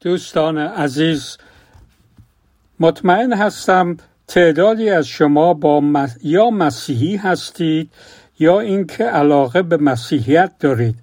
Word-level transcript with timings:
دوستان 0.00 0.58
عزیز 0.58 1.36
مطمئن 2.80 3.32
هستم 3.32 3.96
تعدادی 4.28 4.90
از 4.90 5.06
شما 5.06 5.54
با 5.54 6.06
یا 6.22 6.50
مسیحی 6.50 7.16
هستید 7.16 7.90
یا 8.38 8.60
اینکه 8.60 9.04
علاقه 9.04 9.62
به 9.62 9.76
مسیحیت 9.76 10.52
دارید 10.60 10.94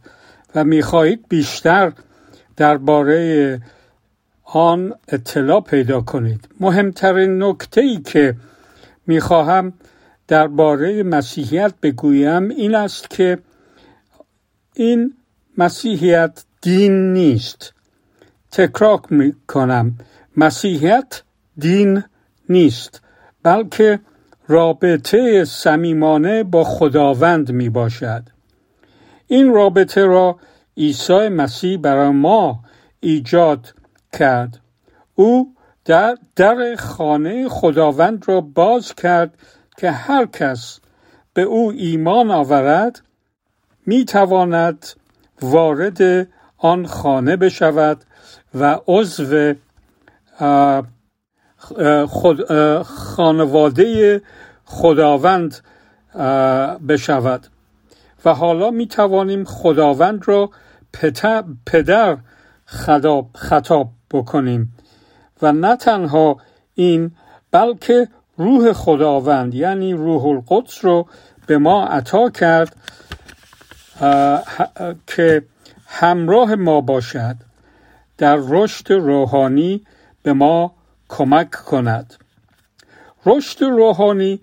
و 0.55 0.63
می‌خواهید 0.63 1.25
بیشتر 1.29 1.93
درباره 2.57 3.61
آن 4.43 4.93
اطلاع 5.07 5.61
پیدا 5.61 6.01
کنید. 6.01 6.47
مهمترین 6.59 7.43
نکته 7.43 7.81
ای 7.81 7.97
که 7.97 8.35
می‌خواهم 9.07 9.73
درباره 10.27 11.03
مسیحیت 11.03 11.73
بگویم 11.83 12.49
این 12.49 12.75
است 12.75 13.09
که 13.09 13.37
این 14.75 15.13
مسیحیت 15.57 16.43
دین 16.61 17.13
نیست. 17.13 17.74
تکرار 18.55 18.99
می 19.09 19.33
کنم 19.47 19.97
مسیحیت 20.37 21.23
دین 21.57 22.03
نیست 22.49 23.01
بلکه 23.43 23.99
رابطه 24.47 25.45
صمیمانه 25.45 26.43
با 26.43 26.63
خداوند 26.63 27.51
می 27.51 27.69
باشد 27.69 28.23
این 29.27 29.53
رابطه 29.53 30.05
را 30.05 30.39
عیسی 30.77 31.29
مسیح 31.29 31.77
برای 31.77 32.09
ما 32.09 32.59
ایجاد 32.99 33.73
کرد. 34.13 34.59
او 35.15 35.55
در, 35.85 36.17
در 36.35 36.75
خانه 36.75 37.49
خداوند 37.49 38.23
را 38.27 38.41
باز 38.41 38.95
کرد 38.95 39.33
که 39.77 39.91
هر 39.91 40.25
کس 40.25 40.79
به 41.33 41.41
او 41.41 41.71
ایمان 41.71 42.31
آورد 42.31 43.01
می 43.85 44.05
تواند 44.05 44.85
وارد 45.41 46.27
آن 46.65 46.87
خانه 46.87 47.35
بشود 47.35 48.03
و 48.55 48.79
عضو 48.87 49.53
خود 52.07 52.53
خانواده 52.81 54.21
خداوند 54.65 55.57
بشود. 56.87 57.47
و 58.25 58.33
حالا 58.33 58.71
می 58.71 58.87
توانیم 58.87 59.43
خداوند 59.43 60.27
را 60.27 60.49
پدر 61.65 62.17
خطاب 63.35 63.89
بکنیم. 64.11 64.73
و 65.41 65.51
نه 65.51 65.75
تنها 65.75 66.37
این 66.75 67.11
بلکه 67.51 68.07
روح 68.37 68.73
خداوند 68.73 69.53
یعنی 69.53 69.93
روح 69.93 70.25
القدس 70.25 70.85
رو 70.85 71.07
به 71.47 71.57
ما 71.57 71.85
عطا 71.85 72.29
کرد 72.29 72.75
که 75.07 75.43
همراه 75.85 76.55
ما 76.55 76.81
باشد 76.81 77.35
در 78.17 78.39
رشد 78.41 78.91
روحانی 78.91 79.85
به 80.23 80.33
ما 80.33 80.75
کمک 81.09 81.51
کند. 81.51 82.13
رشد 83.25 83.63
روحانی 83.63 84.41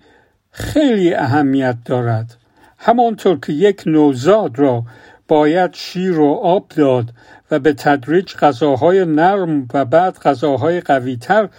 خیلی 0.51 1.13
اهمیت 1.13 1.77
دارد. 1.85 2.35
همانطور 2.77 3.39
که 3.39 3.53
یک 3.53 3.83
نوزاد 3.85 4.59
را 4.59 4.83
باید 5.27 5.73
شیر 5.73 6.19
و 6.19 6.33
آب 6.33 6.67
داد 6.67 7.09
و 7.51 7.59
به 7.59 7.73
تدریج 7.73 8.35
غذاهای 8.35 9.05
نرم 9.05 9.67
و 9.73 9.85
بعد 9.85 10.17
غذاهای 10.17 10.81
قویتر 10.81 11.49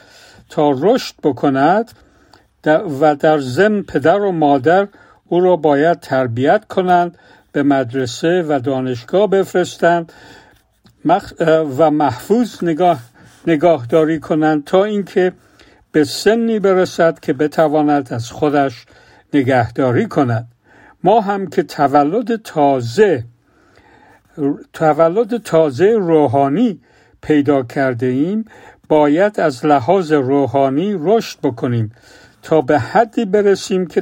تا 0.48 0.70
رشد 0.70 1.14
بکند 1.22 1.92
و 3.00 3.16
در 3.16 3.38
زن 3.38 3.82
پدر 3.82 4.20
و 4.20 4.32
مادر 4.32 4.88
او 5.26 5.40
را 5.40 5.56
باید 5.56 6.00
تربیت 6.00 6.64
کنند 6.64 7.18
به 7.54 7.62
مدرسه 7.62 8.44
و 8.48 8.60
دانشگاه 8.64 9.30
بفرستند 9.30 10.12
و 11.78 11.90
محفوظ 11.90 12.64
نگاه 12.64 13.00
نگاهداری 13.46 14.20
کنند 14.20 14.64
تا 14.64 14.84
اینکه 14.84 15.32
به 15.92 16.04
سنی 16.04 16.58
برسد 16.58 17.20
که 17.20 17.32
بتواند 17.32 18.12
از 18.12 18.30
خودش 18.30 18.86
نگهداری 19.34 20.06
کند. 20.06 20.48
ما 21.04 21.20
هم 21.20 21.46
که 21.46 21.62
تولد 21.62 22.42
تازه 22.42 23.24
تولد 24.72 25.42
تازه 25.42 25.90
روحانی 25.98 26.80
پیدا 27.22 27.62
کرده 27.62 28.06
ایم 28.06 28.44
باید 28.88 29.40
از 29.40 29.66
لحاظ 29.66 30.12
روحانی 30.12 30.96
رشد 30.98 31.38
بکنیم 31.42 31.92
تا 32.42 32.60
به 32.60 32.78
حدی 32.78 33.24
برسیم 33.24 33.86
که 33.86 34.00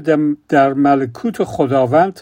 در 0.48 0.72
ملکوت 0.72 1.44
خداوند 1.44 2.20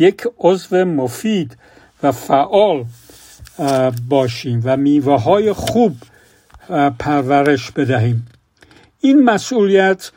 یک 0.00 0.26
عضو 0.38 0.84
مفید 0.84 1.56
و 2.02 2.12
فعال 2.12 2.84
باشیم 4.08 4.60
و 4.64 4.76
میوه 4.76 5.22
های 5.22 5.52
خوب 5.52 5.96
پرورش 6.98 7.70
بدهیم. 7.70 8.26
این 9.00 9.24
مسئولیت 9.24 10.10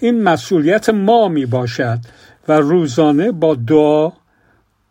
این 0.00 0.22
مسئولیت 0.22 0.88
ما 0.88 1.28
می 1.28 1.46
باشد 1.46 1.98
و 2.48 2.52
روزانه 2.52 3.32
با 3.32 3.54
دعا 3.54 4.12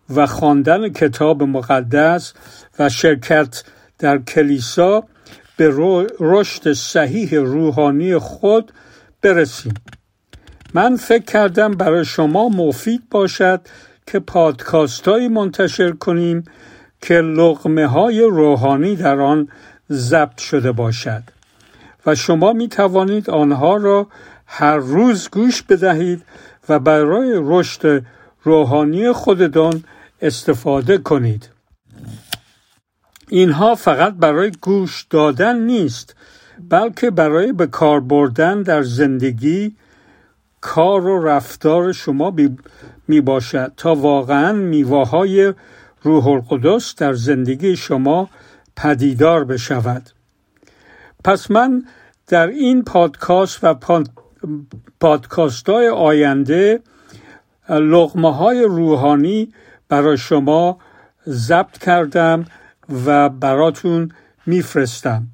و 0.10 0.28
خواندن 0.28 0.90
کتاب 0.90 1.44
مقدس 1.44 2.34
و 2.80 2.90
شرکت 2.90 3.64
در 4.00 4.18
کلیسا 4.18 5.04
به 5.58 5.74
رشد 6.20 6.74
صحیح 6.74 7.40
روحانی 7.40 8.18
خود 8.18 8.72
برسیم. 9.22 9.74
من 10.76 10.96
فکر 10.96 11.24
کردم 11.24 11.72
برای 11.72 12.06
شما 12.06 12.50
مفید 12.50 13.10
باشد 13.12 13.62
که 14.08 14.20
پادکاست 14.20 15.08
منتشر 15.08 15.92
کنیم 15.92 16.44
که 17.02 17.14
لغمه 17.14 17.88
های 17.88 18.22
روحانی 18.22 18.96
در 18.96 19.20
آن 19.20 19.48
ضبط 19.92 20.38
شده 20.38 20.72
باشد. 20.72 21.24
و 22.06 22.16
شما 22.16 22.54
می 22.54 22.68
توانید 22.68 23.30
آنها 23.30 23.76
را 23.76 24.08
هر 24.46 24.78
روز 24.78 25.30
گوش 25.30 25.62
بدهید 25.62 26.24
و 26.70 26.80
برای 26.80 27.34
رشد 27.36 28.04
روحانی 28.44 29.12
خودتان 29.12 29.84
استفاده 30.22 30.98
کنید. 30.98 31.50
اینها 33.30 33.76
فقط 33.76 34.14
برای 34.14 34.52
گوش 34.62 35.06
دادن 35.10 35.60
نیست 35.60 36.16
بلکه 36.70 37.12
برای 37.12 37.52
به 37.52 37.68
کار 37.68 38.00
بردن 38.00 38.62
در 38.62 38.84
زندگی 38.84 39.76
کار 40.66 41.06
و 41.06 41.26
رفتار 41.28 41.92
شما 41.92 42.34
می 43.08 43.22
باشد 43.22 43.74
تا 43.78 43.96
واقعا 43.96 44.54
میوه 44.54 45.10
های 45.10 45.54
روح 46.04 46.28
القدس 46.28 46.96
در 46.96 47.14
زندگی 47.14 47.76
شما 47.76 48.30
پدیدار 48.76 49.44
بشود. 49.44 50.10
پس 51.24 51.52
من 51.52 51.86
در 52.28 52.48
این 52.48 52.84
پادکست 52.84 53.64
و 53.64 53.76
پادکاست 55.00 55.70
های 55.70 55.90
آینده 55.90 56.80
لغمه 57.70 58.36
های 58.36 58.64
روحانی 58.64 59.54
برای 59.90 60.18
شما 60.18 60.78
ضبط 61.28 61.78
کردم 61.78 62.46
و 63.06 63.30
براتون 63.30 64.12
میفرستم. 64.46 65.28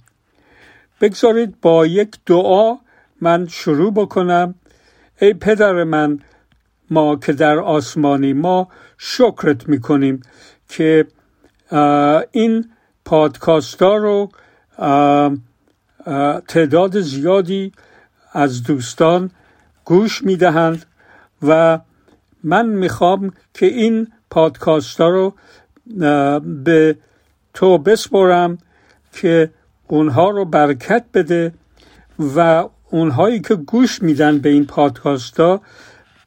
بگذارید 1.02 1.62
با 1.62 1.86
یک 1.86 2.16
دعا 2.26 2.78
من 3.22 3.48
شروع 3.48 3.94
بکنم. 3.94 4.56
ای 5.22 5.34
پدر 5.34 5.84
من 5.84 6.20
ما 6.90 7.16
که 7.16 7.34
در 7.34 7.60
آسمانی 7.60 8.34
ما 8.34 8.68
شکرت 8.98 9.70
می‌کنیم 9.70 10.22
که 10.70 11.08
این 12.32 12.72
پادکاست 13.06 13.82
ها 13.82 13.96
رو 13.96 14.30
تعداد 16.48 17.00
زیادی 17.00 17.72
از 18.34 18.64
دوستان 18.64 19.32
گوش 19.86 20.24
می‌دهند 20.24 20.86
و 21.42 21.80
من 22.44 22.66
می‌خوام 22.66 23.34
که 23.54 23.66
این 23.66 24.08
پادکاست 24.30 25.02
ها 25.02 25.10
رو 25.10 25.34
به 26.64 26.98
تو 27.54 27.78
بسپرم 27.78 28.58
که 29.14 29.50
اونها 29.88 30.30
رو 30.30 30.46
برکت 30.46 31.06
بده 31.14 31.54
و 32.36 32.66
اونهایی 32.92 33.40
که 33.40 33.56
گوش 33.56 34.02
میدن 34.02 34.40
به 34.40 34.50
این 34.50 34.66
پادکاست 34.66 35.40
ها 35.40 35.62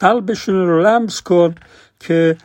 قلبشون 0.01 0.55
رو 0.55 0.83
لمس 0.83 1.21
کن 1.21 1.55
که 2.01 2.37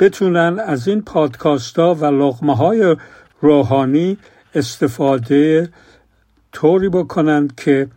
بتونن 0.00 0.58
از 0.66 0.88
این 0.88 1.02
پادکاست 1.02 1.78
ها 1.78 1.94
و 1.94 2.04
لغمه 2.04 2.56
های 2.56 2.96
روحانی 3.40 4.18
استفاده 4.54 5.70
طوری 6.52 6.88
بکنن 6.88 7.48
که 7.56 7.88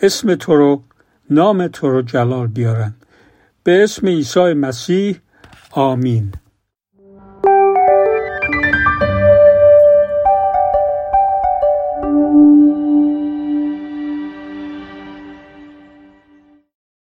اسم 0.00 0.34
تو 0.34 0.56
رو 0.56 0.82
نام 1.30 1.66
تو 1.66 1.88
رو 1.90 2.02
جلال 2.02 2.46
بیارن. 2.46 2.94
به 3.64 3.84
اسم 3.84 4.06
عیسی 4.06 4.52
مسیح 4.52 5.20
آمین. 5.70 6.32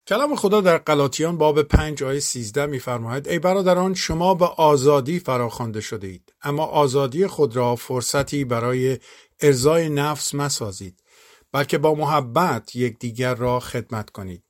کلام 0.09 0.35
خدا 0.35 0.61
در 0.61 0.77
قلاتیان 0.77 1.37
باب 1.37 1.61
پنج 1.61 2.03
آیه 2.03 2.19
سیزده 2.19 2.65
میفرماید 2.65 3.27
ای 3.27 3.39
برادران 3.39 3.93
شما 3.93 4.33
به 4.33 4.45
آزادی 4.45 5.19
فراخوانده 5.19 5.81
شده 5.81 6.07
اید 6.07 6.33
اما 6.43 6.65
آزادی 6.65 7.27
خود 7.27 7.55
را 7.55 7.75
فرصتی 7.75 8.45
برای 8.45 8.99
ارزای 9.39 9.89
نفس 9.89 10.35
مسازید 10.35 11.03
بلکه 11.51 11.77
با 11.77 11.95
محبت 11.95 12.75
یکدیگر 12.75 13.35
را 13.35 13.59
خدمت 13.59 14.09
کنید. 14.09 14.43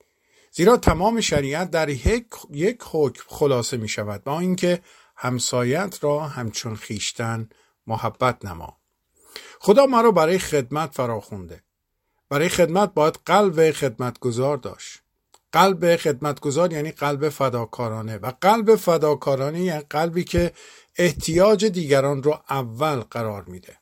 زیرا 0.52 0.76
تمام 0.76 1.20
شریعت 1.20 1.70
در 1.70 1.88
یک 2.50 2.78
حکم 2.84 3.22
خلاصه 3.26 3.76
می 3.76 3.88
شود 3.88 4.24
با 4.24 4.40
اینکه 4.40 4.82
همسایت 5.16 5.98
را 6.02 6.20
همچون 6.20 6.76
خیشتن 6.76 7.48
محبت 7.86 8.44
نما. 8.44 8.76
خدا 9.58 9.86
ما 9.86 10.00
را 10.00 10.10
برای 10.10 10.38
خدمت 10.38 10.94
فراخونده 10.94 11.62
برای 12.28 12.48
خدمت 12.48 12.94
باید 12.94 13.18
قلب 13.26 13.70
خدمتگذار 13.70 14.56
داشت. 14.56 15.09
قلب 15.52 15.96
خدمتگذار 15.96 16.72
یعنی 16.72 16.90
قلب 16.90 17.28
فداکارانه 17.28 18.16
و 18.16 18.32
قلب 18.40 18.76
فداکارانه 18.76 19.60
یعنی 19.60 19.84
قلبی 19.90 20.24
که 20.24 20.52
احتیاج 20.96 21.64
دیگران 21.64 22.22
رو 22.22 22.40
اول 22.50 23.00
قرار 23.00 23.44
میده. 23.44 23.76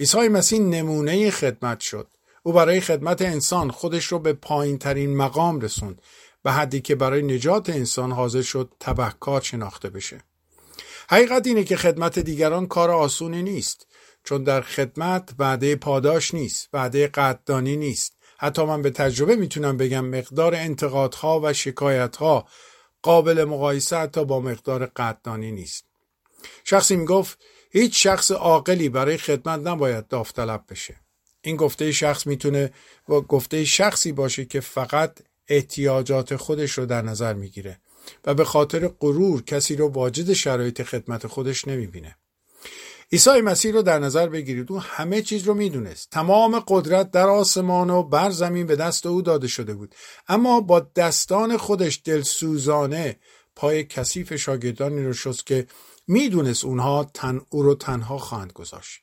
عیسی 0.00 0.28
مسیح 0.28 0.60
نمونه 0.60 1.30
خدمت 1.30 1.80
شد. 1.80 2.08
او 2.42 2.52
برای 2.52 2.80
خدمت 2.80 3.22
انسان 3.22 3.70
خودش 3.70 4.04
رو 4.04 4.18
به 4.18 4.32
پایین 4.32 4.78
ترین 4.78 5.16
مقام 5.16 5.60
رسوند 5.60 6.02
به 6.42 6.52
حدی 6.52 6.80
که 6.80 6.94
برای 6.94 7.22
نجات 7.22 7.70
انسان 7.70 8.12
حاضر 8.12 8.42
شد 8.42 8.72
تبهکار 8.80 9.40
شناخته 9.40 9.90
بشه. 9.90 10.20
حقیقت 11.08 11.46
اینه 11.46 11.64
که 11.64 11.76
خدمت 11.76 12.18
دیگران 12.18 12.66
کار 12.66 12.90
آسونی 12.90 13.42
نیست 13.42 13.86
چون 14.24 14.44
در 14.44 14.60
خدمت 14.60 15.34
وعده 15.38 15.76
پاداش 15.76 16.34
نیست 16.34 16.68
وعده 16.72 17.06
قدردانی 17.06 17.76
نیست. 17.76 18.13
حتی 18.38 18.64
من 18.64 18.82
به 18.82 18.90
تجربه 18.90 19.36
می‌تونم 19.36 19.76
بگم 19.76 20.04
مقدار 20.04 20.54
انتقادها 20.54 21.40
و 21.40 21.52
شکایتها 21.52 22.48
قابل 23.02 23.44
مقایسه 23.44 23.96
حتی 23.96 24.24
با 24.24 24.40
مقدار 24.40 24.86
قدردانی 24.86 25.52
نیست. 25.52 25.84
شخصی 26.64 26.96
می‌گفت 26.96 27.38
هیچ 27.70 28.02
شخص 28.02 28.30
عاقلی 28.30 28.88
برای 28.88 29.16
خدمت 29.16 29.66
نباید 29.66 30.08
داوطلب 30.08 30.64
بشه. 30.68 30.96
این 31.42 31.56
گفته 31.56 31.92
شخص 31.92 32.26
می‌تونه 32.26 32.72
و 33.08 33.20
گفته 33.20 33.64
شخصی 33.64 34.12
باشه 34.12 34.44
که 34.44 34.60
فقط 34.60 35.18
احتیاجات 35.48 36.36
خودش 36.36 36.72
رو 36.72 36.86
در 36.86 37.02
نظر 37.02 37.34
می‌گیره 37.34 37.80
و 38.24 38.34
به 38.34 38.44
خاطر 38.44 38.88
غرور 38.88 39.42
کسی 39.42 39.76
رو 39.76 39.88
واجد 39.88 40.32
شرایط 40.32 40.82
خدمت 40.82 41.26
خودش 41.26 41.68
نمی‌بینه. 41.68 42.16
عیسی 43.12 43.40
مسیح 43.40 43.72
رو 43.72 43.82
در 43.82 43.98
نظر 43.98 44.28
بگیرید. 44.28 44.72
او 44.72 44.80
همه 44.80 45.22
چیز 45.22 45.42
رو 45.42 45.54
می‌دونست. 45.54 46.10
تمام 46.10 46.64
قدرت 46.68 47.10
در 47.10 47.28
آسمان 47.28 47.90
و 47.90 48.02
بر 48.02 48.30
زمین 48.30 48.66
به 48.66 48.76
دست 48.76 49.06
او 49.06 49.22
داده 49.22 49.48
شده 49.48 49.74
بود. 49.74 49.94
اما 50.28 50.60
با 50.60 50.80
دستان 50.80 51.56
خودش 51.56 52.00
دلسوزانه 52.04 53.16
پای 53.56 53.84
کثیف 53.84 54.36
شاگردانی 54.36 55.04
رو 55.04 55.12
شست 55.12 55.46
که 55.46 55.66
می‌دونست 56.06 56.64
اونها 56.64 57.10
تن 57.14 57.40
او 57.50 57.62
رو 57.62 57.74
تنها 57.74 58.18
خواهند 58.18 58.52
گذاشت. 58.52 59.00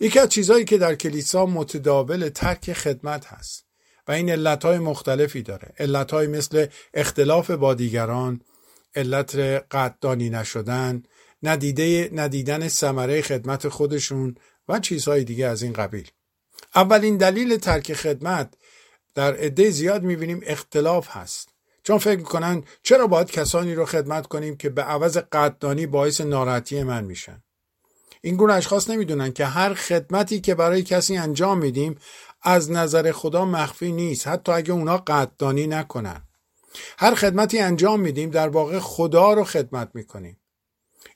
یکی 0.00 0.18
از 0.18 0.28
چیزهایی 0.28 0.64
که 0.64 0.78
در 0.78 0.94
کلیسا 0.94 1.46
متداول 1.46 2.28
ترک 2.28 2.72
خدمت 2.72 3.26
هست 3.26 3.64
و 4.08 4.12
این 4.12 4.30
علتهای 4.30 4.78
مختلفی 4.78 5.42
داره. 5.42 5.74
علتهای 5.78 6.26
مثل 6.26 6.66
اختلاف 6.94 7.50
با 7.50 7.74
دیگران 7.74 8.40
علت 8.94 9.34
قدردانی 9.70 10.30
نشدن 10.30 11.02
ندیده 11.42 12.10
ندیدن 12.12 12.68
ثمره 12.68 13.22
خدمت 13.22 13.68
خودشون 13.68 14.34
و 14.68 14.78
چیزهای 14.78 15.24
دیگه 15.24 15.46
از 15.46 15.62
این 15.62 15.72
قبیل. 15.72 16.10
اولین 16.74 17.16
دلیل 17.16 17.56
ترک 17.56 17.92
خدمت 17.92 18.54
در 19.14 19.34
عده 19.34 19.70
زیاد 19.70 20.02
می‌بینیم 20.02 20.40
اختلاف 20.46 21.08
هست. 21.10 21.48
چون 21.82 21.98
فکر 21.98 22.18
می‌کنن 22.18 22.62
چرا 22.82 23.06
باید 23.06 23.30
کسانی 23.30 23.74
رو 23.74 23.84
خدمت 23.84 24.26
کنیم 24.26 24.56
که 24.56 24.68
به 24.68 24.82
عوض 24.82 25.16
قدردانی 25.16 25.86
باعث 25.86 26.20
ناراحتی 26.20 26.82
من 26.82 27.04
میشن؟ 27.04 27.42
این 28.20 28.36
گونه 28.36 28.52
اشخاص 28.52 28.90
نمی‌دونن 28.90 29.32
که 29.32 29.44
هر 29.44 29.74
خدمتی 29.74 30.40
که 30.40 30.54
برای 30.54 30.82
کسی 30.82 31.16
انجام 31.16 31.58
میدیم 31.58 31.98
از 32.42 32.70
نظر 32.70 33.12
خدا 33.12 33.44
مخفی 33.44 33.92
نیست 33.92 34.26
حتی 34.26 34.52
اگه 34.52 34.72
اونا 34.72 34.96
قدردانی 34.96 35.66
نکنن. 35.66 36.22
هر 36.98 37.14
خدمتی 37.14 37.58
انجام 37.58 38.00
میدیم 38.00 38.30
در 38.30 38.48
واقع 38.48 38.78
خدا 38.78 39.32
رو 39.32 39.44
خدمت 39.44 39.90
می‌کنیم. 39.94 40.40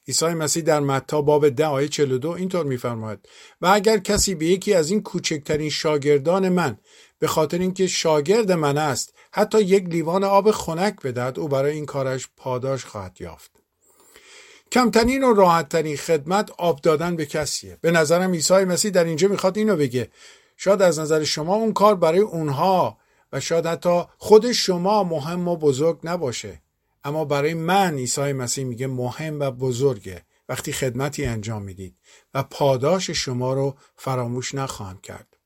عیسی 0.09 0.27
مسیح 0.27 0.63
در 0.63 0.81
متا 0.81 1.23
باب 1.23 1.49
ده 1.49 1.67
آیه 1.67 1.89
42 1.89 2.31
اینطور 2.31 2.67
میفرماید. 2.67 3.29
و 3.61 3.67
اگر 3.67 3.99
کسی 3.99 4.35
به 4.35 4.47
یکی 4.47 4.75
از 4.75 4.91
این 4.91 5.03
کوچکترین 5.03 5.71
شاگردان 5.71 6.49
من 6.49 6.79
به 7.19 7.27
خاطر 7.27 7.59
اینکه 7.59 7.87
شاگرد 7.87 8.53
من 8.53 8.79
است 8.79 9.15
حتی 9.33 9.61
یک 9.61 9.85
لیوان 9.85 10.25
آب 10.25 10.51
خنک 10.51 11.03
بدهد 11.03 11.39
او 11.39 11.49
برای 11.49 11.73
این 11.73 11.87
کارش 11.87 12.29
پاداش 12.37 12.85
خواهد 12.85 13.17
یافت. 13.21 13.51
کمترین 14.73 15.25
و 15.25 15.35
راحتترین 15.35 15.97
خدمت 15.97 16.51
آب 16.59 16.81
دادن 16.81 17.17
به 17.17 17.27
کسیه. 17.27 17.79
به 17.81 17.91
نظرم 17.91 18.33
عیسی 18.33 18.55
مسیح 18.55 18.91
در 18.91 19.05
اینجا 19.05 19.29
می‌خواد 19.29 19.59
اینو 19.59 19.77
بگه. 19.77 20.11
شاید 20.57 20.83
از 20.83 20.99
نظر 20.99 21.25
شما 21.25 21.55
اون 21.55 21.73
کار 21.73 21.95
برای 21.95 22.19
اونها 22.19 22.99
و 23.33 23.41
شاید 23.41 23.67
حتی 23.67 24.03
خود 24.19 24.53
شما 24.53 25.05
مهم 25.05 25.49
و 25.49 25.57
بزرگ 25.57 26.01
نباشه. 26.05 26.63
اما 27.05 27.25
برای 27.25 27.55
من 27.55 27.95
عیسی 27.95 28.33
مسیح 28.33 28.65
میگه 28.65 28.87
مهم 28.87 29.41
و 29.41 29.51
بزرگه. 29.51 30.25
وقتی 30.49 30.73
خدمتی 30.73 31.25
انجام 31.25 31.63
می‌دید 31.63 31.97
و 32.35 32.43
پاداش 32.43 33.11
شما 33.11 33.53
رو 33.53 33.77
فراموش 33.97 34.55
نخواهم 34.55 34.99
کرد. 34.99 35.37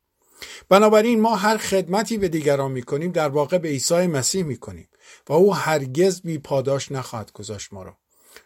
بنابراین 0.68 1.20
ما 1.20 1.36
هر 1.36 1.56
خدمتی 1.56 2.18
به 2.18 2.28
دیگران 2.28 2.72
می‌کنیم 2.72 3.12
در 3.12 3.28
واقع 3.28 3.58
به 3.58 3.68
عیسی 3.68 4.06
مسیح 4.06 4.44
می‌کنیم 4.44 4.88
و 5.28 5.32
او 5.32 5.54
هرگز 5.54 6.20
بی 6.20 6.38
پاداش 6.38 6.92
نخواهد 6.92 7.32
گذاشت 7.32 7.72
ما 7.72 7.82
رو. 7.82 7.92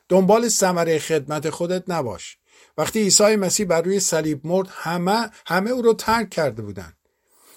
دنبال 0.08 0.48
ثمره 0.48 0.98
خدمت 0.98 1.50
خودت 1.50 1.84
نباش. 1.88 2.38
وقتی 2.78 3.00
عیسی 3.00 3.36
مسیح 3.36 3.66
بر 3.66 3.82
روی 3.82 4.00
صلیب 4.00 4.46
مرد 4.46 4.68
همه 4.70 5.30
همه 5.46 5.70
او 5.70 5.82
رو 5.82 5.94
ترک 5.94 6.30
کرده 6.30 6.62
بودند. 6.62 6.96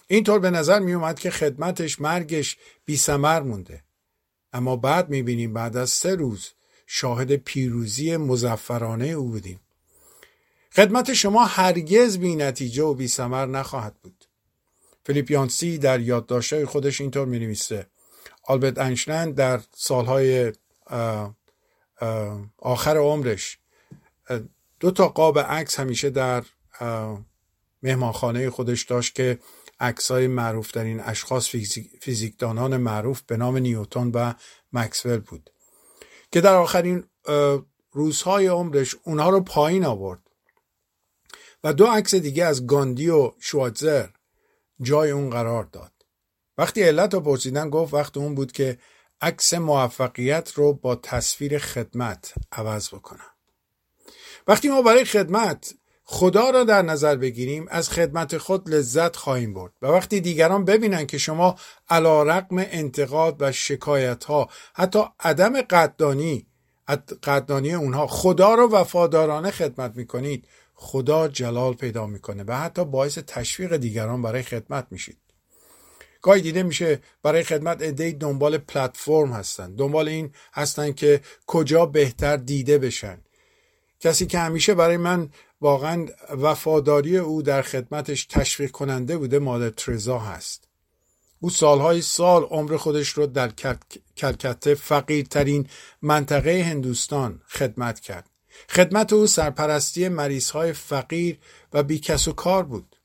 اینطور 0.07 0.39
به 0.39 0.49
نظر 0.49 0.79
می 0.79 0.93
اومد 0.93 1.19
که 1.19 1.31
خدمتش 1.31 2.01
مرگش 2.01 2.57
بی 2.85 2.97
سمر 2.97 3.41
مونده. 3.41 3.83
اما 4.53 4.75
بعد 4.75 5.09
می 5.09 5.23
بینیم 5.23 5.53
بعد 5.53 5.77
از 5.77 5.89
سه 5.89 6.15
روز 6.15 6.49
شاهد 6.87 7.35
پیروزی 7.35 8.17
مزفرانه 8.17 9.07
او 9.07 9.29
بودیم. 9.29 9.59
خدمت 10.71 11.13
شما 11.13 11.45
هرگز 11.45 12.17
بی 12.17 12.35
نتیجه 12.35 12.83
و 12.83 12.93
بی 12.93 13.07
سمر 13.07 13.45
نخواهد 13.45 13.95
بود. 14.03 14.25
فیلیپیانسی 15.05 15.77
در 15.77 15.99
یادداشتهای 15.99 16.65
خودش 16.65 17.01
اینطور 17.01 17.25
می 17.25 17.39
نویسه 17.39 17.87
آلبرت 18.43 18.77
انشلند 18.77 19.35
در 19.35 19.61
سالهای 19.75 20.53
آخر 22.57 22.97
عمرش 22.97 23.57
دو 24.79 24.91
تا 24.91 25.07
قاب 25.07 25.39
عکس 25.39 25.79
همیشه 25.79 26.09
در 26.09 26.43
مهمانخانه 27.83 28.49
خودش 28.49 28.83
داشت 28.83 29.15
که 29.15 29.39
عکسای 29.83 30.27
معروف 30.27 30.77
این 30.77 30.99
اشخاص 30.99 31.49
فیزیکدانان 32.01 32.77
معروف 32.77 33.21
به 33.21 33.37
نام 33.37 33.57
نیوتون 33.57 34.11
و 34.13 34.33
مکسول 34.73 35.19
بود 35.19 35.49
که 36.31 36.41
در 36.41 36.55
آخرین 36.55 37.03
روزهای 37.91 38.47
عمرش 38.47 38.95
اونها 39.03 39.29
رو 39.29 39.41
پایین 39.41 39.85
آورد 39.85 40.19
و 41.63 41.73
دو 41.73 41.85
عکس 41.85 42.15
دیگه 42.15 42.45
از 42.45 42.67
گاندی 42.67 43.09
و 43.09 43.31
شواتزر 43.39 44.07
جای 44.81 45.11
اون 45.11 45.29
قرار 45.29 45.63
داد. 45.63 45.91
وقتی 46.57 46.83
علت 46.83 47.13
رو 47.13 47.19
پرسیدن 47.19 47.69
گفت 47.69 47.93
وقت 47.93 48.17
اون 48.17 48.35
بود 48.35 48.51
که 48.51 48.79
عکس 49.21 49.53
موفقیت 49.53 50.51
رو 50.55 50.73
با 50.73 50.95
تصویر 50.95 51.59
خدمت 51.59 52.33
عوض 52.51 52.87
بکنم. 52.87 53.31
وقتی 54.47 54.69
ما 54.69 54.81
برای 54.81 55.05
خدمت 55.05 55.73
خدا 56.13 56.49
را 56.49 56.63
در 56.63 56.81
نظر 56.81 57.15
بگیریم 57.15 57.65
از 57.69 57.89
خدمت 57.89 58.37
خود 58.37 58.69
لذت 58.69 59.15
خواهیم 59.15 59.53
برد. 59.53 59.71
و 59.81 59.87
وقتی 59.87 60.21
دیگران 60.21 60.65
ببینن 60.65 61.05
که 61.05 61.17
شما 61.17 61.55
علا 61.89 62.23
رقم 62.23 62.57
انتقاد 62.57 63.35
و 63.39 63.51
شکایت 63.51 64.23
ها 64.23 64.49
حتی 64.73 65.03
عدم 65.19 65.61
قدردانی 65.61 66.47
قدردانی 67.23 67.73
اونها 67.73 68.07
خدا 68.07 68.53
رو 68.53 68.69
وفادارانه 68.69 69.51
خدمت 69.51 69.95
می‌کنید 69.95 70.47
خدا 70.73 71.27
جلال 71.27 71.73
پیدا 71.73 72.07
می‌کنه 72.07 72.43
و 72.47 72.57
حتی 72.57 72.85
باعث 72.85 73.17
تشویق 73.17 73.77
دیگران 73.77 74.21
برای 74.21 74.43
خدمت 74.43 74.87
میشید. 74.91 75.17
گاهی 76.21 76.41
دیده 76.41 76.63
میشه 76.63 76.99
برای 77.23 77.43
خدمت 77.43 77.81
ایده 77.81 78.11
دنبال 78.11 78.57
پلتفرم 78.57 79.31
هستن. 79.31 79.75
دنبال 79.75 80.07
این 80.07 80.31
هستن 80.53 80.91
که 80.91 81.21
کجا 81.47 81.85
بهتر 81.85 82.37
دیده 82.37 82.77
بشن. 82.77 83.21
کسی 83.99 84.25
که 84.25 84.39
همیشه 84.39 84.73
برای 84.73 84.97
من 84.97 85.29
واقعا 85.63 86.05
وفاداری 86.29 87.17
او 87.17 87.41
در 87.41 87.61
خدمتش 87.61 88.25
تشویق 88.25 88.71
کننده 88.71 89.17
بوده 89.17 89.39
مادر 89.39 89.69
ترزا 89.69 90.19
هست. 90.19 90.67
او 91.39 91.49
سالهای 91.49 92.01
سال 92.01 92.43
عمر 92.43 92.77
خودش 92.77 93.09
رو 93.09 93.25
در 93.25 93.51
کلکته 94.17 94.75
فقیرترین 94.75 95.67
منطقه 96.01 96.63
هندوستان 96.63 97.41
خدمت 97.47 97.99
کرد. 97.99 98.29
خدمت 98.69 99.13
او 99.13 99.27
سرپرستی 99.27 100.09
مریض 100.09 100.49
های 100.49 100.73
فقیر 100.73 101.39
و 101.73 101.83
بیکس 101.83 102.27
و 102.27 102.33
کار 102.33 102.63
بود. 102.63 102.95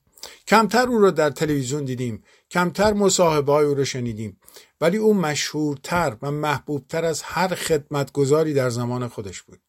کمتر 0.49 0.89
او 0.89 0.99
را 0.99 1.11
در 1.11 1.31
تلویزیون 1.31 1.85
دیدیم 1.85 2.25
کمتر 2.51 2.93
مصاحبه 2.93 3.53
او 3.53 3.75
را 3.75 3.85
شنیدیم 3.85 4.41
ولی 4.81 4.97
او 4.97 5.15
مشهورتر 5.15 6.17
و 6.23 6.31
محبوبتر 6.31 7.05
از 7.05 7.23
هر 7.23 7.55
خدمتگذاری 7.55 8.55
در 8.55 8.71
زمان 8.71 9.09
خودش 9.09 9.43
بود. 9.43 9.68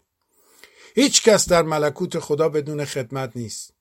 هیچ 0.99 1.23
کس 1.23 1.49
در 1.49 1.61
ملکوت 1.61 2.19
خدا 2.19 2.49
بدون 2.49 2.85
خدمت 2.85 3.31
نیست. 3.35 3.73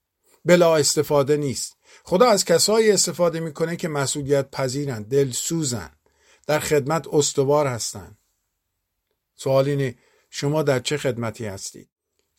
بلا 0.45 0.77
استفاده 0.77 1.37
نیست. 1.37 1.77
خدا 2.05 2.27
از 2.27 2.45
کسایی 2.45 2.91
استفاده 2.91 3.41
می‌کنه 3.41 3.77
که 3.77 3.89
مسئولیت 3.89 4.51
پذیرند 4.51 5.09
دلسوزن 5.09 5.91
در 6.47 6.59
خدمت 6.59 7.09
استوار 7.09 7.67
هستند. 7.67 8.19
سوال 9.35 9.69
اینه 9.69 9.95
شما 10.31 10.63
در 10.63 10.81
چه 10.81 10.97
خدمتی 10.97 11.47
هستید؟ 11.47 11.89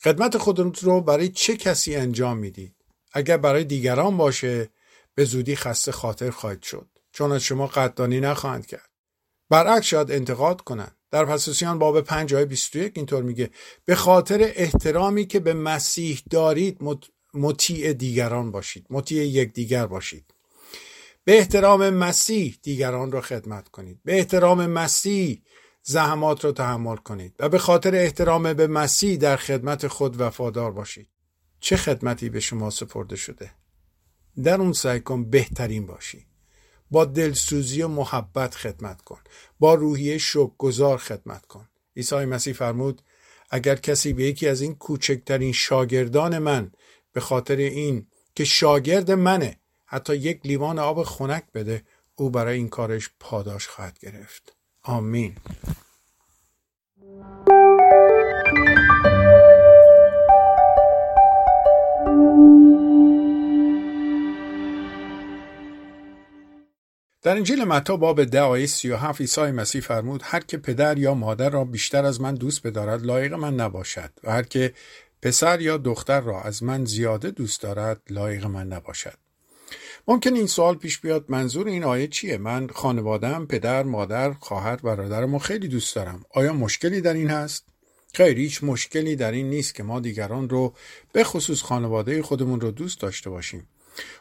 خدمت 0.03 0.38
خودت 0.38 0.83
رو 0.83 1.01
برای 1.01 1.29
چه 1.29 1.57
کسی 1.57 1.95
انجام 1.95 2.38
می‌دید؟ 2.38 2.75
اگر 3.13 3.38
برای 3.38 3.63
دیگران 3.63 4.17
باشه 4.17 4.69
به 5.15 5.25
زودی 5.25 5.55
خسته 5.55 5.91
خاطر 5.91 6.29
خواهید 6.29 6.63
شد. 6.63 6.88
چون 7.12 7.31
از 7.31 7.43
شما 7.43 7.67
قدردانی 7.67 8.19
نخواهند 8.19 8.65
کرد. 8.65 8.89
برعکس 9.50 9.86
شاید 9.86 10.12
انتقاد 10.12 10.62
کنند. 10.62 10.95
در 11.11 11.25
پسوسیان 11.25 11.79
باب 11.79 12.01
5 12.01 12.33
آیه 12.33 12.45
21 12.45 12.93
اینطور 12.95 13.23
میگه 13.23 13.49
به 13.85 13.95
خاطر 13.95 14.51
احترامی 14.55 15.25
که 15.25 15.39
به 15.39 15.53
مسیح 15.53 16.21
دارید 16.29 16.79
مطیع 17.33 17.93
دیگران 17.93 18.51
باشید 18.51 18.85
مطیع 18.89 19.23
یکدیگر 19.23 19.85
باشید. 19.85 20.33
به 21.23 21.37
احترام 21.37 21.89
مسیح 21.89 22.57
دیگران 22.63 23.11
را 23.11 23.21
خدمت 23.21 23.69
کنید. 23.69 23.99
به 24.05 24.17
احترام 24.17 24.65
مسیح 24.65 25.41
زحمات 25.83 26.45
را 26.45 26.51
تحمل 26.51 26.95
کنید 26.95 27.35
و 27.39 27.49
به 27.49 27.57
خاطر 27.57 27.95
احترام 27.95 28.53
به 28.53 28.67
مسیح 28.67 29.17
در 29.17 29.35
خدمت 29.35 29.87
خود 29.87 30.21
وفادار 30.21 30.71
باشید. 30.71 31.09
چه 31.59 31.77
خدمتی 31.77 32.29
به 32.29 32.39
شما 32.39 32.69
سپرده 32.69 33.15
شده؟ 33.15 33.51
در 34.43 34.61
اون 34.61 34.73
سعی 34.73 34.99
کن 34.99 35.29
بهترین 35.29 35.85
باشی. 35.85 36.28
با 36.91 37.05
دلسوزی 37.05 37.81
و 37.81 37.88
محبت 37.88 38.55
خدمت 38.55 39.01
کن. 39.01 39.19
با 39.60 39.74
روحیه 39.74 40.17
شکرگزار 40.17 40.98
خدمت 40.98 41.46
کن. 41.46 41.69
عیسی 41.96 42.25
مسیح 42.25 42.53
فرمود 42.53 43.01
اگر 43.50 43.75
کسی 43.75 44.13
به 44.13 44.24
یکی 44.24 44.48
از 44.48 44.62
این 44.62 44.75
کوچکترین 44.75 45.53
شاگردان 45.53 46.38
من 46.38 46.72
به 47.13 47.19
خاطر 47.19 47.55
این 47.55 48.08
که 48.36 48.43
شاگرد 48.43 49.12
منه 49.12 49.60
حتی 49.86 50.15
یک 50.15 50.39
لیوان 50.46 50.79
آب 50.79 51.03
خنک 51.03 51.43
بده 51.53 51.84
او 52.15 52.29
برای 52.29 52.58
این 52.58 52.69
کارش 52.69 53.10
پاداش 53.19 53.67
خواهد 53.67 54.00
گرفت. 54.00 54.55
آمین. 54.84 55.36
در 67.21 67.38
انجیل 67.38 67.63
متا 67.63 67.97
باب 67.97 68.23
ده 68.23 68.41
آیه 68.41 68.65
سی 68.65 68.89
و 68.89 68.95
هفت 68.95 69.21
عیسی 69.21 69.41
مسیح 69.41 69.81
فرمود 69.81 70.21
هر 70.23 70.39
که 70.39 70.57
پدر 70.57 70.97
یا 70.97 71.13
مادر 71.13 71.49
را 71.49 71.65
بیشتر 71.65 72.05
از 72.05 72.21
من 72.21 72.35
دوست 72.35 72.67
بدارد 72.67 73.05
لایق 73.05 73.33
من 73.33 73.55
نباشد 73.55 74.11
و 74.23 74.31
هر 74.31 74.43
که 74.43 74.73
پسر 75.21 75.61
یا 75.61 75.77
دختر 75.77 76.21
را 76.21 76.41
از 76.41 76.63
من 76.63 76.85
زیاده 76.85 77.31
دوست 77.31 77.61
دارد 77.61 78.01
لایق 78.09 78.45
من 78.45 78.67
نباشد. 78.67 79.13
ممکن 80.07 80.33
این 80.33 80.47
سوال 80.47 80.75
پیش 80.75 80.99
بیاد 80.99 81.25
منظور 81.27 81.67
این 81.67 81.83
آیه 81.83 82.07
چیه؟ 82.07 82.38
من 82.38 82.67
خانوادم 82.67 83.45
پدر 83.45 83.83
مادر 83.83 84.33
خواهر 84.33 84.75
برادرم 84.75 85.33
رو 85.33 85.39
خیلی 85.39 85.67
دوست 85.67 85.95
دارم. 85.95 86.25
آیا 86.29 86.53
مشکلی 86.53 87.01
در 87.01 87.13
این 87.13 87.29
هست؟ 87.29 87.65
خیر 88.13 88.39
هیچ 88.39 88.63
مشکلی 88.63 89.15
در 89.15 89.31
این 89.31 89.49
نیست 89.49 89.75
که 89.75 89.83
ما 89.83 89.99
دیگران 89.99 90.49
رو 90.49 90.73
به 91.13 91.23
خصوص 91.23 91.61
خانواده 91.61 92.21
خودمون 92.21 92.61
رو 92.61 92.71
دوست 92.71 92.99
داشته 93.01 93.29
باشیم. 93.29 93.67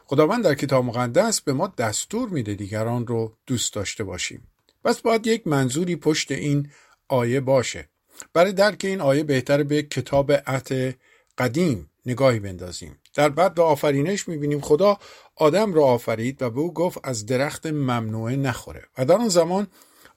خداوند 0.05 0.43
در 0.43 0.55
کتاب 0.55 0.85
مقدس 0.85 1.41
به 1.41 1.53
ما 1.53 1.73
دستور 1.77 2.29
میده 2.29 2.53
دیگران 2.53 3.07
رو 3.07 3.33
دوست 3.47 3.73
داشته 3.73 4.03
باشیم. 4.03 4.47
بس 4.85 5.01
باید 5.01 5.27
یک 5.27 5.47
منظوری 5.47 5.95
پشت 5.95 6.31
این 6.31 6.69
آیه 7.07 7.39
باشه. 7.39 7.89
برای 8.33 8.53
درک 8.53 8.85
این 8.85 9.01
آیه 9.01 9.23
بهتر 9.23 9.63
به 9.63 9.83
کتاب 9.83 10.31
عهد 10.31 10.95
قدیم 11.37 11.89
نگاهی 12.05 12.39
بندازیم. 12.39 12.97
در 13.13 13.29
بعد 13.29 13.59
و 13.59 13.61
آفرینش 13.61 14.27
می‌بینیم 14.27 14.61
خدا 14.61 14.97
آدم 15.35 15.73
را 15.73 15.85
آفرید 15.85 16.41
و 16.41 16.49
به 16.49 16.59
او 16.59 16.73
گفت 16.73 16.97
از 17.03 17.25
درخت 17.25 17.65
ممنوعه 17.65 18.35
نخوره. 18.35 18.83
و 18.97 19.05
در 19.05 19.15
آن 19.15 19.29
زمان 19.29 19.67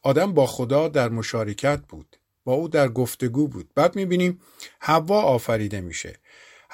آدم 0.03 0.33
با 0.33 0.47
خدا 0.47 0.89
در 0.89 1.09
مشارکت 1.09 1.81
بود. 1.89 2.17
با 2.45 2.53
او 2.53 2.69
در 2.69 2.89
گفتگو 2.89 3.49
بود. 3.49 3.71
بعد 3.75 3.97
می‌بینیم 3.97 4.41
حوا 4.79 5.23
آفریده 5.23 5.81
میشه. 5.81 6.19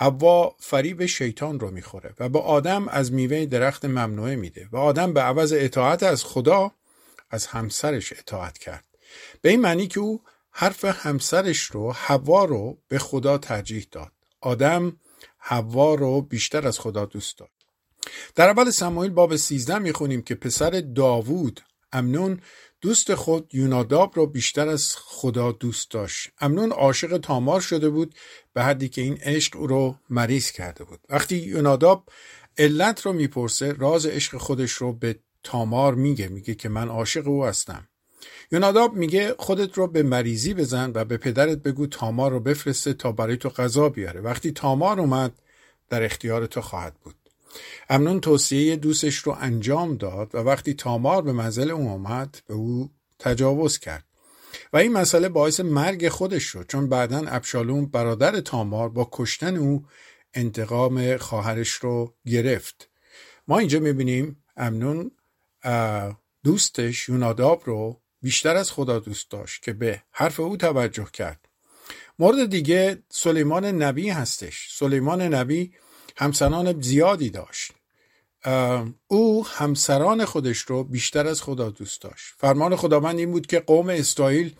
حوا 0.00 0.56
فریب 0.58 1.06
شیطان 1.06 1.60
رو 1.60 1.70
می‌خوره 1.70 2.14
و 2.18 2.28
به 2.28 2.38
آدم 2.38 2.88
از 2.88 3.12
میوه 3.12 3.46
درخت 3.46 3.84
ممنوعه 3.84 4.36
میده 4.36 4.68
و 4.72 4.76
آدم 4.76 5.12
به 5.12 5.20
عوض 5.20 5.52
اطاعت 5.56 6.02
از 6.02 6.24
خدا 6.24 6.72
از 7.30 7.46
همسرش 7.46 8.12
اطاعت 8.12 8.58
کرد. 8.58 8.84
به 9.42 9.48
این 9.48 9.60
معنی 9.60 9.86
که 9.86 10.00
او 10.00 10.22
حرف 10.50 10.84
همسرش 10.84 11.58
رو 11.62 11.92
حوا 11.92 12.44
رو 12.44 12.78
به 12.88 12.98
خدا 12.98 13.38
ترجیح 13.38 13.86
داد. 13.90 14.12
آدم 14.40 14.96
حوا 15.38 15.94
رو 15.94 16.22
بیشتر 16.22 16.66
از 16.66 16.78
خدا 16.78 17.04
دوست 17.04 17.38
داد 17.38 17.50
در 18.34 18.48
اول 18.48 18.70
سمایل 18.70 19.10
باب 19.10 19.36
13 19.36 19.78
می‌خونیم 19.78 20.22
که 20.22 20.34
پسر 20.34 20.70
داوود 20.94 21.60
امنون 21.92 22.40
دوست 22.80 23.14
خود 23.14 23.54
یوناداب 23.54 24.12
را 24.16 24.26
بیشتر 24.26 24.68
از 24.68 24.96
خدا 24.96 25.52
دوست 25.52 25.90
داشت. 25.90 26.30
امنون 26.40 26.72
عاشق 26.72 27.18
تامار 27.18 27.60
شده 27.60 27.88
بود 27.88 28.14
به 28.52 28.62
حدی 28.62 28.88
که 28.88 29.02
این 29.02 29.18
عشق 29.22 29.56
او 29.56 29.66
رو 29.66 29.96
مریض 30.10 30.50
کرده 30.50 30.84
بود. 30.84 31.00
وقتی 31.08 31.36
یوناداب 31.36 32.08
علت 32.58 33.06
رو 33.06 33.12
می‌پرسه 33.12 33.72
راز 33.72 34.06
عشق 34.06 34.36
خودش 34.36 34.72
رو 34.72 34.92
به 34.92 35.18
تامار 35.42 35.94
میگه 35.94 36.28
میگه 36.28 36.54
که 36.54 36.68
من 36.68 36.88
عاشق 36.88 37.28
او 37.28 37.44
هستم. 37.44 37.88
یوناداب 38.52 38.96
میگه 38.96 39.34
خودت 39.38 39.78
رو 39.78 39.86
به 39.86 40.02
مریضی 40.02 40.54
بزن 40.54 40.92
و 40.94 41.04
به 41.04 41.16
پدرت 41.16 41.58
بگو 41.58 41.86
تامار 41.86 42.30
رو 42.30 42.40
بفرسته 42.40 42.92
تا 42.92 43.12
برای 43.12 43.36
تو 43.36 43.48
غذا 43.48 43.88
بیاره. 43.88 44.20
وقتی 44.20 44.52
تامار 44.52 45.00
اومد 45.00 45.32
در 45.90 46.02
اختیار 46.02 46.46
تو 46.46 46.60
خواهد 46.60 46.94
بود. 46.94 47.14
امنون 47.88 48.20
توصیه 48.20 48.76
دوستش 48.76 49.16
رو 49.16 49.36
انجام 49.40 49.96
داد 49.96 50.34
و 50.34 50.38
وقتی 50.38 50.74
تامار 50.74 51.22
به 51.22 51.32
منزل 51.32 51.70
او 51.70 51.88
آمد 51.88 52.42
به 52.46 52.54
او 52.54 52.90
تجاوز 53.18 53.78
کرد. 53.78 54.04
و 54.72 54.76
این 54.76 54.92
مسئله 54.92 55.28
باعث 55.28 55.60
مرگ 55.60 56.08
خودش 56.08 56.42
شد 56.42 56.66
چون 56.68 56.88
بعدا 56.88 57.22
ابشالوم 57.26 57.86
برادر 57.86 58.40
تامار 58.40 58.88
با 58.88 59.08
کشتن 59.12 59.56
او 59.56 59.84
انتقام 60.34 61.16
خواهرش 61.16 61.70
رو 61.70 62.14
گرفت. 62.26 62.88
ما 63.48 63.58
اینجا 63.58 63.80
می‌بینیم 63.80 64.44
امنون 64.56 65.10
دوستش 66.44 67.08
یوناداب 67.08 67.62
رو 67.64 68.00
بیشتر 68.22 68.56
از 68.56 68.72
خدا 68.72 68.98
دوست 68.98 69.30
داشت 69.30 69.62
که 69.62 69.72
به 69.72 70.02
حرف 70.10 70.40
او 70.40 70.56
توجه 70.56 71.06
کرد. 71.12 71.48
مورد 72.18 72.50
دیگه 72.50 73.02
سلیمان 73.10 73.64
نبی 73.64 74.10
هستش. 74.10 74.68
سلیمان 74.72 75.22
نبی 75.22 75.72
همسران 76.18 76.80
زیادی 76.80 77.30
داشت. 77.30 77.72
او 79.08 79.46
همسران 79.46 80.24
خودش 80.24 80.58
رو 80.58 80.84
بیشتر 80.84 81.26
از 81.26 81.42
خدا 81.42 81.70
دوست 81.70 82.02
داشت. 82.02 82.34
فرمان 82.38 82.76
خداوند 82.76 83.18
این 83.18 83.30
بود 83.30 83.46
که 83.46 83.60
قوم 83.60 83.88
اسرائیل 83.88 84.54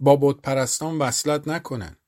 با 0.00 0.16
بت 0.16 0.36
پرستان 0.42 0.98
وصلت 0.98 1.48
نکنند. 1.48 1.98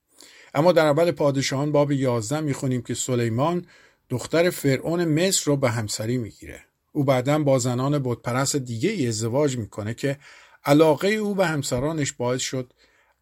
اما 0.53 0.71
در 0.71 0.85
اول 0.85 1.11
پادشاهان 1.11 1.71
باب 1.71 1.91
11 1.91 2.39
می‌خونیم 2.39 2.81
که 2.81 2.93
سلیمان 2.93 3.65
دختر 4.09 4.49
فرعون 4.49 5.05
مصر 5.05 5.43
رو 5.45 5.57
به 5.57 5.69
همسری 5.69 6.17
می‌گیره. 6.17 6.61
او 6.91 7.03
بعدا 7.03 7.39
با 7.39 7.59
زنان 7.59 7.99
بتپرست 8.03 8.55
دیگه 8.55 8.89
ای 8.89 9.07
ازدواج 9.07 9.57
می‌کنه 9.57 9.93
که 9.93 10.17
علاقه 10.65 11.07
او 11.07 11.35
به 11.35 11.47
همسرانش 11.47 12.11
باعث 12.11 12.41
شد 12.41 12.73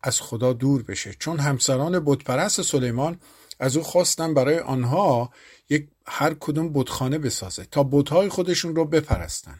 از 0.04 0.22
خدا 0.22 0.54
دور 0.54 0.84
بشه. 0.84 1.15
چون 1.20 1.39
همسران 1.39 2.04
بتپرست 2.06 2.62
سلیمان 2.62 3.20
از 3.59 3.77
او 3.77 3.83
خواستن 3.83 4.33
برای 4.33 4.59
آنها 4.59 5.29
یک 5.69 5.88
هر 6.07 6.33
کدوم 6.33 6.74
بتخانه 6.74 7.17
بسازه 7.17 7.65
تا 7.65 7.83
بتهای 7.83 8.29
خودشون 8.29 8.75
رو 8.75 8.85
بپرستن. 8.85 9.59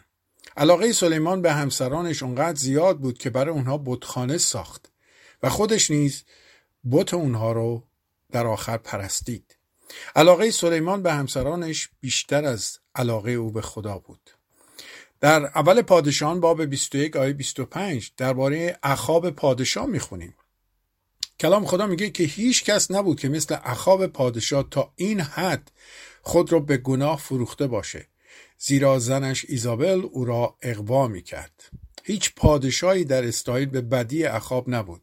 علاقه 0.56 0.92
سلیمان 0.92 1.42
به 1.42 1.52
همسرانش 1.52 2.22
اونقدر 2.22 2.58
زیاد 2.58 2.98
بود 2.98 3.18
که 3.18 3.30
برای 3.30 3.54
اونها 3.54 3.78
بتخانه 3.78 4.38
ساخت 4.38 4.92
و 5.42 5.48
خودش 5.48 5.90
نیز 5.90 6.24
بت 6.90 7.14
اونها 7.14 7.52
رو 7.52 7.82
در 8.32 8.46
آخر 8.46 8.76
پرستید. 8.76 9.56
علاقه 10.16 10.50
سلیمان 10.50 11.02
به 11.02 11.12
همسرانش 11.12 11.88
بیشتر 12.00 12.44
از 12.44 12.78
علاقه 12.94 13.30
او 13.30 13.50
به 13.50 13.62
خدا 13.62 13.98
بود. 13.98 14.30
در 15.20 15.44
اول 15.44 15.82
پادشاهان 15.82 16.40
باب 16.40 16.62
21 16.62 17.16
آیه 17.16 17.32
25 17.32 18.12
درباره 18.16 18.78
اخاب 18.82 19.30
پادشاه 19.30 19.86
می‌خونیم. 19.86 20.34
کلام 21.40 21.66
خدا 21.66 21.86
میگه 21.86 22.10
که 22.10 22.24
هیچ 22.24 22.64
کس 22.64 22.90
نبود 22.90 23.20
که 23.20 23.28
مثل 23.28 23.56
اخاب 23.64 24.06
پادشاه 24.06 24.64
تا 24.70 24.92
این 24.96 25.20
حد 25.20 25.70
خود 26.22 26.52
را 26.52 26.60
به 26.60 26.76
گناه 26.76 27.18
فروخته 27.18 27.66
باشه. 27.66 28.06
زیرا 28.58 28.98
زنش 28.98 29.44
ایزابل 29.48 30.06
او 30.12 30.24
را 30.24 30.56
اقوا 30.62 31.08
می‌کرد. 31.08 31.70
هیچ 32.04 32.34
پادشاهی 32.36 33.04
در 33.04 33.28
اسرائیل 33.28 33.68
به 33.68 33.80
بدی 33.80 34.24
اخاب 34.24 34.64
نبود. 34.68 35.02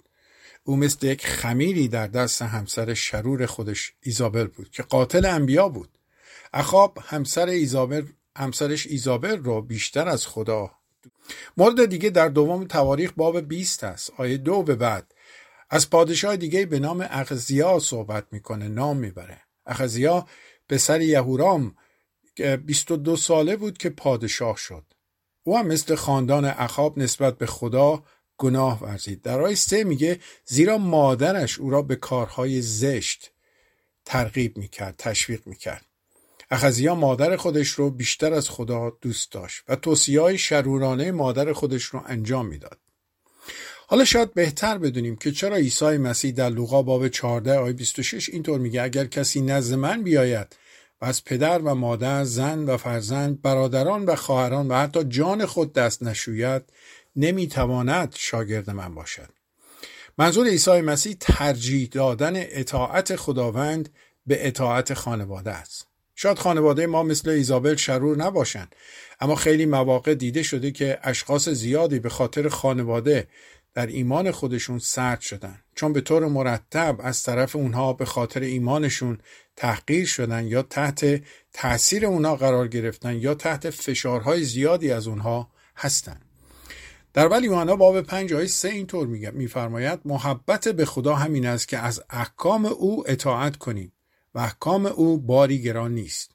او 0.63 0.77
مثل 0.77 1.07
یک 1.07 1.27
خمیری 1.27 1.87
در 1.87 2.07
دست 2.07 2.41
همسر 2.41 2.93
شرور 2.93 3.45
خودش 3.45 3.93
ایزابل 4.01 4.47
بود 4.47 4.69
که 4.71 4.83
قاتل 4.83 5.25
انبیا 5.25 5.69
بود. 5.69 5.89
اخاب 6.53 6.99
همسر 7.01 7.47
ایزابل 7.47 8.05
همسرش 8.37 8.87
ایزابل 8.87 9.37
رو 9.37 9.61
بیشتر 9.61 10.07
از 10.07 10.27
خدا 10.27 10.71
مورد 11.57 11.85
دیگه 11.85 12.09
در 12.09 12.27
دوم 12.27 12.65
تواریخ 12.65 13.11
باب 13.15 13.39
20 13.39 13.83
است. 13.83 14.11
آیه 14.17 14.37
دو 14.37 14.63
به 14.63 14.75
بعد. 14.75 15.12
از 15.69 15.89
پادشاه 15.89 16.37
دیگه 16.37 16.65
به 16.65 16.79
نام 16.79 17.07
اخزیا 17.09 17.79
صحبت 17.79 18.25
می‌کنه 18.31 18.67
نام 18.67 18.97
می‌بره. 18.97 19.41
اخزیا 19.65 20.27
پسر 20.69 21.01
یهورام 21.01 21.75
22 22.65 23.15
ساله 23.15 23.55
بود 23.55 23.77
که 23.77 23.89
پادشاه 23.89 24.57
شد. 24.57 24.83
او 25.43 25.57
هم 25.57 25.67
مثل 25.67 25.95
خاندان 25.95 26.45
اخاب 26.45 26.99
نسبت 26.99 27.37
به 27.37 27.45
خدا 27.45 28.03
گناه 28.37 28.83
ورزید. 28.83 29.21
در 29.21 29.41
آیه 29.41 29.55
سه 29.55 29.83
میگه 29.83 30.19
زیرا 30.45 30.77
مادرش 30.77 31.59
او 31.59 31.69
را 31.69 31.81
به 31.81 31.95
کارهای 31.95 32.61
زشت 32.61 33.31
ترغیب 34.05 34.57
می‌کرد 34.57 34.95
تشویق 34.97 35.47
می‌کرد. 35.47 35.85
اخزیا 36.51 36.95
مادر 36.95 37.35
خودش 37.35 37.69
رو 37.69 37.89
بیشتر 37.89 38.33
از 38.33 38.49
خدا 38.49 38.97
دوست 39.01 39.31
داشت 39.31 39.63
و 39.67 39.75
توصیه 39.75 40.21
های 40.21 40.37
شرورانه 40.37 41.11
مادر 41.11 41.53
خودش 41.53 41.83
رو 41.83 42.01
انجام 42.05 42.47
می‌داد. 42.47 42.79
حالا 43.87 44.05
شاید 44.05 44.33
بهتر 44.33 44.77
بدونیم 44.77 45.15
که 45.15 45.31
چرا 45.31 45.55
عیسی 45.55 45.97
مسیح 45.97 46.31
در 46.31 46.49
لوقا 46.49 46.81
باب 46.81 47.07
14 47.07 47.57
آیه 47.57 47.73
26 47.73 48.29
اینطور 48.29 48.59
میگه 48.59 48.81
اگر 48.81 49.05
کسی 49.05 49.41
نزد 49.41 49.75
من 49.75 50.03
بیاید 50.03 50.55
و 51.01 51.05
از 51.05 51.23
پدر 51.23 51.59
و 51.59 51.75
مادر 51.75 52.23
زن 52.23 52.63
و 52.63 52.77
فرزند 52.77 53.41
برادران 53.41 54.05
و 54.05 54.15
خواهران 54.15 54.67
و 54.67 54.75
حتی 54.75 55.03
جان 55.03 55.45
خود 55.45 55.73
دست 55.73 56.03
نشوید 56.03 56.61
نمی‌تواند 57.15 58.15
شاگرد 58.17 58.69
من 58.69 58.95
باشد. 58.95 59.29
منظور 60.17 60.47
عیسی 60.47 60.81
مسیح 60.81 61.15
ترجیح 61.19 61.89
دادن 61.91 62.33
اطاعت 62.35 63.15
خداوند 63.15 63.89
به 64.27 64.47
اطاعت 64.47 64.93
خانواده 64.93 65.51
است. 65.51 65.87
شاید 66.15 66.39
خانواده 66.39 66.87
ما 66.87 67.03
مثل 67.03 67.29
ایزابل 67.29 67.75
شرور 67.75 68.17
نباشند 68.17 68.75
اما 69.19 69.35
خیلی 69.35 69.65
مواقع 69.65 70.13
دیده 70.13 70.43
شده 70.43 70.71
که 70.71 70.99
اشخاص 71.03 71.49
زیادی 71.49 71.99
به 71.99 72.09
خاطر 72.09 72.49
خانواده 72.49 73.27
در 73.73 73.87
ایمان 73.87 74.31
خودشون 74.31 74.79
سرد 74.79 75.21
شدن. 75.21 75.59
چون 75.75 75.93
به 75.93 76.01
طور 76.01 76.27
مرتب 76.27 76.97
از 76.99 77.23
طرف 77.23 77.55
اونها 77.55 77.93
به 77.93 78.05
خاطر 78.05 78.39
ایمانشون 78.39 79.17
تحقیر 79.55 80.05
شدن 80.05 80.47
یا 80.47 80.61
تحت 80.61 81.21
تاثیر 81.53 82.05
اونها 82.05 82.35
قرار 82.35 82.67
گرفتن 82.67 83.15
یا 83.15 83.33
تحت 83.33 83.69
فشارهای 83.69 84.43
زیادی 84.43 84.91
از 84.91 85.07
اونها 85.07 85.51
هستند 85.75 86.25
در 87.13 87.27
ولی 87.27 87.45
یوحنا 87.45 87.75
باب 87.75 88.01
پنج 88.01 88.33
آیه 88.33 88.47
سه 88.47 88.69
اینطور 88.69 89.07
میفرماید 89.07 89.99
محبت 90.05 90.67
به 90.67 90.85
خدا 90.85 91.15
همین 91.15 91.45
است 91.45 91.67
که 91.67 91.77
از 91.77 92.03
احکام 92.09 92.65
او 92.65 93.03
اطاعت 93.09 93.55
کنیم 93.57 93.93
و 94.35 94.39
احکام 94.39 94.85
او 94.85 95.17
باری 95.17 95.61
گران 95.61 95.93
نیست. 95.93 96.31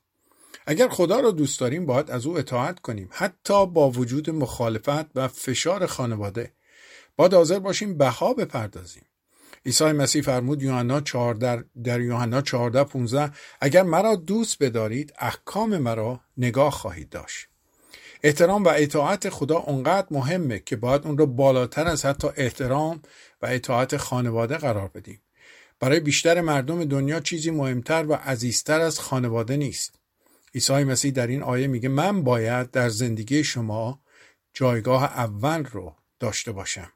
اگر 0.67 0.89
خدا 0.89 1.21
را 1.21 1.31
دوست 1.31 1.61
داریم 1.61 1.87
باید 1.87 2.11
از 2.11 2.27
او 2.27 2.39
اطاعت 2.39 2.81
کنیم 2.81 3.09
حتی 3.11 3.67
با 3.67 3.91
وجود 3.91 4.31
مخالفت 4.31 5.17
و 5.17 5.29
فشار 5.29 5.87
خانواده. 5.87 6.53
باید 7.19 7.35
حاضر 7.35 7.59
باشیم 7.59 7.99
بها 7.99 8.35
بپردازیم. 8.35 9.07
عیسی 9.67 9.85
مسیح 9.85 10.23
فرمود 10.23 10.63
یوحنا 10.63 11.01
14 11.01 11.65
در 11.85 12.01
یوحنا 12.01 12.43
14 12.43 12.85
15 12.85 13.33
اگر 13.61 13.83
مرا 13.83 14.17
دوست 14.17 14.63
بدارید 14.63 15.15
احکام 15.19 15.79
مرا 15.79 16.21
نگاه 16.37 16.71
خواهید 16.71 17.09
داشت. 17.09 17.47
احترام 18.23 18.65
و 18.65 18.69
اطاعت 18.77 19.29
خدا 19.29 19.59
اونقدر 19.59 20.07
مهمه 20.11 20.59
که 20.59 20.77
باید 20.77 21.07
اون 21.07 21.19
رو 21.19 21.27
بالاتر 21.27 21.87
از 21.87 22.05
حتی 22.05 22.29
احترام 22.37 23.03
و 23.43 23.47
اطاعت 23.47 23.97
خانواده 23.97 24.57
قرار 24.57 24.89
بدیم. 24.89 25.21
برای 25.81 26.01
بیشتر 26.01 26.41
مردم 26.41 26.85
دنیا 26.85 27.21
چیزی 27.21 27.51
مهمتر 27.51 28.07
و 28.07 28.15
عزیزتر 28.15 28.81
از 28.81 29.01
خانواده 29.01 29.57
نیست. 29.57 29.95
عیسی 30.55 30.85
مسیح 30.85 31.13
در 31.13 31.27
این 31.27 31.43
آیه 31.43 31.67
میگه 31.67 31.89
من 31.89 32.23
باید 32.23 32.71
در 32.71 32.89
زندگی 32.89 33.45
شما 33.45 34.01
جایگاه 34.55 35.05
اول 35.05 35.65
رو 35.65 35.95
داشته 36.21 36.53
باشم. 36.53 36.93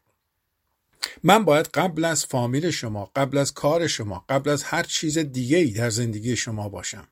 من 1.22 1.44
باید 1.44 1.66
قبل 1.66 2.04
از 2.04 2.26
فامیل 2.26 2.70
شما 2.70 3.10
قبل 3.16 3.38
از 3.38 3.54
کار 3.54 3.86
شما 3.86 4.24
قبل 4.28 4.50
از 4.50 4.62
هر 4.62 4.82
چیز 4.82 5.18
دیگه 5.18 5.58
ای 5.58 5.70
در 5.70 5.90
زندگی 5.90 6.36
شما 6.36 6.68
باشم. 6.68 7.08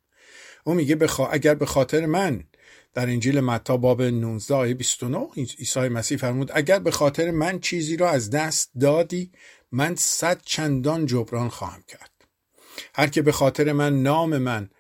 او 0.65 0.75
میگه 0.75 0.97
بخوا... 0.97 1.29
اگر 1.29 1.55
به 1.55 1.67
خاطر 1.67 2.07
من 2.07 2.45
در 2.95 3.07
انجیل 3.07 3.41
متا 3.41 3.77
باب 3.77 4.03
19 4.03 4.55
آیه 4.55 4.75
29 4.75 5.29
عیسی 5.59 5.81
مسیح 5.81 6.19
فرمود 6.19 6.51
اگر 6.55 6.79
به 6.79 6.91
خاطر 6.91 7.31
من 7.31 7.59
چیزی 7.59 7.97
را 7.97 8.11
از 8.11 8.31
دست 8.31 8.71
دادی 8.81 9.33
من 9.73 9.97
صد 9.97 10.41
چندان 10.45 11.07
جبران 11.07 11.49
خواهم 11.49 11.83
کرد. 11.89 12.11
هر 12.95 13.07
که 13.07 13.23
به 13.23 13.33
خاطر 13.33 13.73
من 13.73 14.03
نام 14.03 14.39
من 14.39 14.71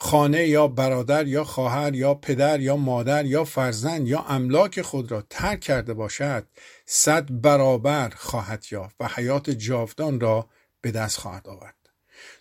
خانه 0.00 0.46
یا 0.46 0.68
برادر 0.68 1.26
یا 1.26 1.44
خواهر 1.44 1.94
یا 1.94 2.14
پدر 2.14 2.60
یا 2.60 2.76
مادر 2.76 3.26
یا 3.26 3.44
فرزند 3.44 4.08
یا 4.08 4.24
املاک 4.28 4.82
خود 4.82 5.10
را 5.12 5.22
ترک 5.30 5.60
کرده 5.60 5.94
باشد 5.94 6.46
صد 6.86 7.40
برابر 7.40 8.08
خواهد 8.16 8.64
یافت 8.70 8.96
و 9.00 9.08
حیات 9.14 9.50
جاودان 9.50 10.20
را 10.20 10.48
به 10.80 10.90
دست 10.90 11.18
خواهد 11.18 11.48
آورد. 11.48 11.74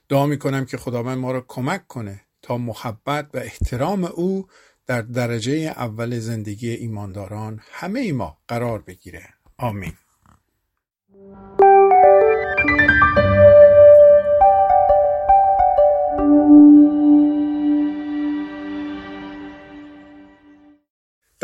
دعا 0.09 0.25
می 0.25 0.39
کنم 0.39 0.65
که 0.65 0.77
خداوند 0.77 1.17
ما 1.17 1.31
را 1.31 1.45
کمک 1.47 1.87
کنه 1.87 2.21
تا 2.41 2.57
محبت 2.57 3.29
و 3.33 3.37
احترام 3.37 4.03
او 4.03 4.47
در 4.87 5.01
درجه 5.01 5.73
اول 5.77 6.19
زندگی 6.19 6.69
ایمانداران 6.69 7.59
همه 7.71 7.99
ای 7.99 8.11
ما 8.11 8.37
قرار 8.47 8.81
بگیره. 8.81 9.29
آمین. 9.57 9.93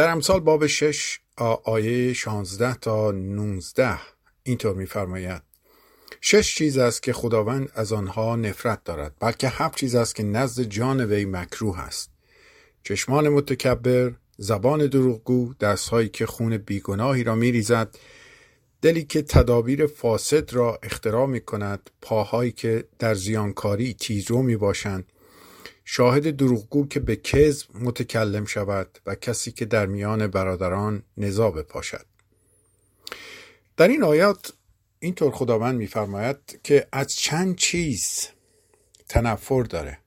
در 0.01 0.09
امثال 0.09 0.39
باب 0.39 0.67
6 0.67 1.19
آیه 1.63 2.13
16 2.13 2.75
تا 2.75 3.11
19 3.11 3.99
اینطور 4.43 4.75
میفرماید. 4.75 5.41
شش 6.21 6.55
چیز 6.55 6.77
است 6.77 7.03
که 7.03 7.13
خداوند 7.13 7.69
از 7.75 7.93
آنها 7.93 8.35
نفرت 8.35 8.83
دارد 8.83 9.15
بلکه 9.19 9.49
هفت 9.49 9.77
چیز 9.77 9.95
است 9.95 10.15
که 10.15 10.23
نزد 10.23 10.63
جان 10.63 11.05
وی 11.05 11.25
مکروه 11.25 11.79
است. 11.79 12.11
چشمان 12.83 13.29
متکبر 13.29 14.11
زبان 14.37 14.87
دروغگو 14.87 15.53
دستهایی 15.53 16.09
که 16.09 16.25
خون 16.25 16.57
بیگناهی 16.57 17.23
را 17.23 17.35
میریزد 17.35 17.95
دلی 18.81 19.03
که 19.03 19.21
تدابیر 19.21 19.87
فاسد 19.87 20.53
را 20.53 20.79
اختراع 20.83 21.25
می 21.25 21.41
کند 21.41 21.89
پاهایی 22.01 22.51
که 22.51 22.85
در 22.99 23.13
زیانکاری 23.13 23.93
تیزرو 23.93 24.41
می 24.41 24.57
باشند 24.57 25.10
شاهد 25.85 26.35
دروغگو 26.35 26.87
که 26.87 26.99
به 26.99 27.15
کذب 27.15 27.67
متکلم 27.73 28.45
شود 28.45 28.99
و 29.05 29.15
کسی 29.15 29.51
که 29.51 29.65
در 29.65 29.85
میان 29.85 30.27
برادران 30.27 31.03
نزا 31.17 31.51
بپاشد. 31.51 32.05
در 33.77 33.87
این 33.87 34.03
آیات 34.03 34.53
اینطور 34.99 35.31
خداوند 35.31 35.77
میفرماید 35.77 36.59
که 36.63 36.87
از 36.91 37.15
چند 37.15 37.55
چیز 37.55 38.27
تنفر 39.09 39.63
داره. 39.63 39.97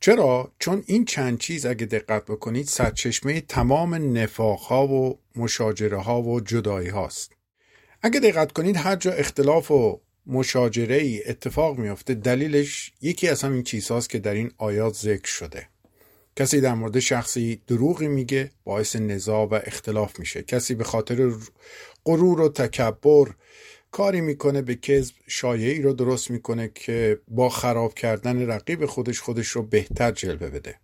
چرا؟ 0.00 0.52
چون 0.58 0.84
این 0.86 1.04
چند 1.04 1.38
چیز 1.38 1.66
اگه 1.66 1.86
دقت 1.86 2.24
بکنید 2.24 2.66
سرچشمه 2.66 3.40
تمام 3.40 4.18
نفاق 4.18 4.72
و 4.72 5.14
مشاجره 5.36 5.98
ها 5.98 6.22
و 6.22 6.40
جدایی 6.40 6.88
هاست 6.88 7.32
اگه 8.02 8.20
دقت 8.20 8.52
کنید 8.52 8.76
هر 8.76 8.96
جا 8.96 9.12
اختلاف 9.12 9.70
و 9.70 10.00
مشاجره 10.26 10.96
ای 10.96 11.28
اتفاق 11.28 11.78
میافته. 11.78 12.14
دلیلش 12.14 12.92
یکی 13.00 13.28
از 13.28 13.42
همین 13.42 13.62
چیزهاست 13.62 14.10
که 14.10 14.18
در 14.18 14.34
این 14.34 14.50
آیات 14.58 14.94
ذکر 14.94 15.28
شده. 15.28 15.66
کسی 16.36 16.60
در 16.60 16.74
مورد 16.74 16.98
شخصی 16.98 17.60
دروغی 17.66 18.08
میگه 18.08 18.50
باعث 18.64 18.96
نزاع 18.96 19.48
و 19.48 19.60
اختلاف 19.64 20.18
میشه. 20.18 20.42
کسی 20.42 20.74
به 20.74 20.84
خاطر 20.84 21.32
غرور 22.04 22.40
و 22.40 22.48
تکبر 22.48 23.26
کاری 23.90 24.20
می‌کنه 24.20 24.62
به 24.62 24.74
کذب 24.74 25.14
شایعی 25.26 25.82
رو 25.82 25.92
درست 25.92 26.30
می‌کنه 26.30 26.70
که 26.74 27.20
با 27.28 27.48
خراب 27.48 27.94
کردن 27.94 28.46
رقیب 28.46 28.86
خودش 28.86 29.20
خودش 29.20 29.48
رو 29.48 29.62
بهتر 29.62 30.10
جلوه 30.10 30.50
بده. 30.50 30.78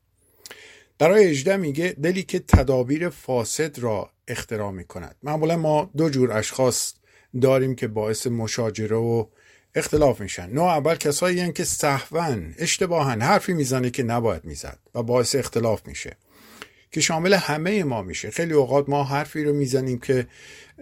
در 0.98 1.12
آیه 1.12 1.28
18 1.28 1.56
میگه 1.56 1.96
دلی 2.02 2.22
که 2.22 2.38
تدابیر 2.38 3.08
فاسد 3.08 3.78
را 3.78 4.10
اختراع 4.28 4.70
می‌کند. 4.70 5.16
معمولا 5.22 5.56
ما 5.56 5.90
دو 5.96 6.10
جور 6.10 6.32
اشخاص 6.32 6.94
داریم 7.40 7.74
که 7.74 7.88
باعث 7.88 8.26
مشاجره 8.26 8.96
و 8.96 9.26
اختلاف 9.74 10.20
میشن. 10.20 10.50
نوع 10.50 10.64
اول 10.64 10.94
کسایی 10.94 11.52
که 11.52 11.64
صحون 11.64 12.54
اشتباهن 12.58 13.22
حرفی 13.22 13.52
می‌زنه 13.52 13.90
که 13.90 14.02
نباید 14.02 14.44
می‌زد 14.44 14.78
و 14.94 15.02
باعث 15.02 15.34
اختلاف 15.34 15.86
میشه 15.86 16.16
که 16.90 17.00
شامل 17.00 17.34
همه 17.34 17.84
ما 17.84 18.02
میشه. 18.02 18.30
خیلی 18.30 18.52
اوقات 18.52 18.88
ما 18.88 19.04
حرفی 19.04 19.44
رو 19.44 19.52
می‌زنیم 19.52 19.98
که 19.98 20.26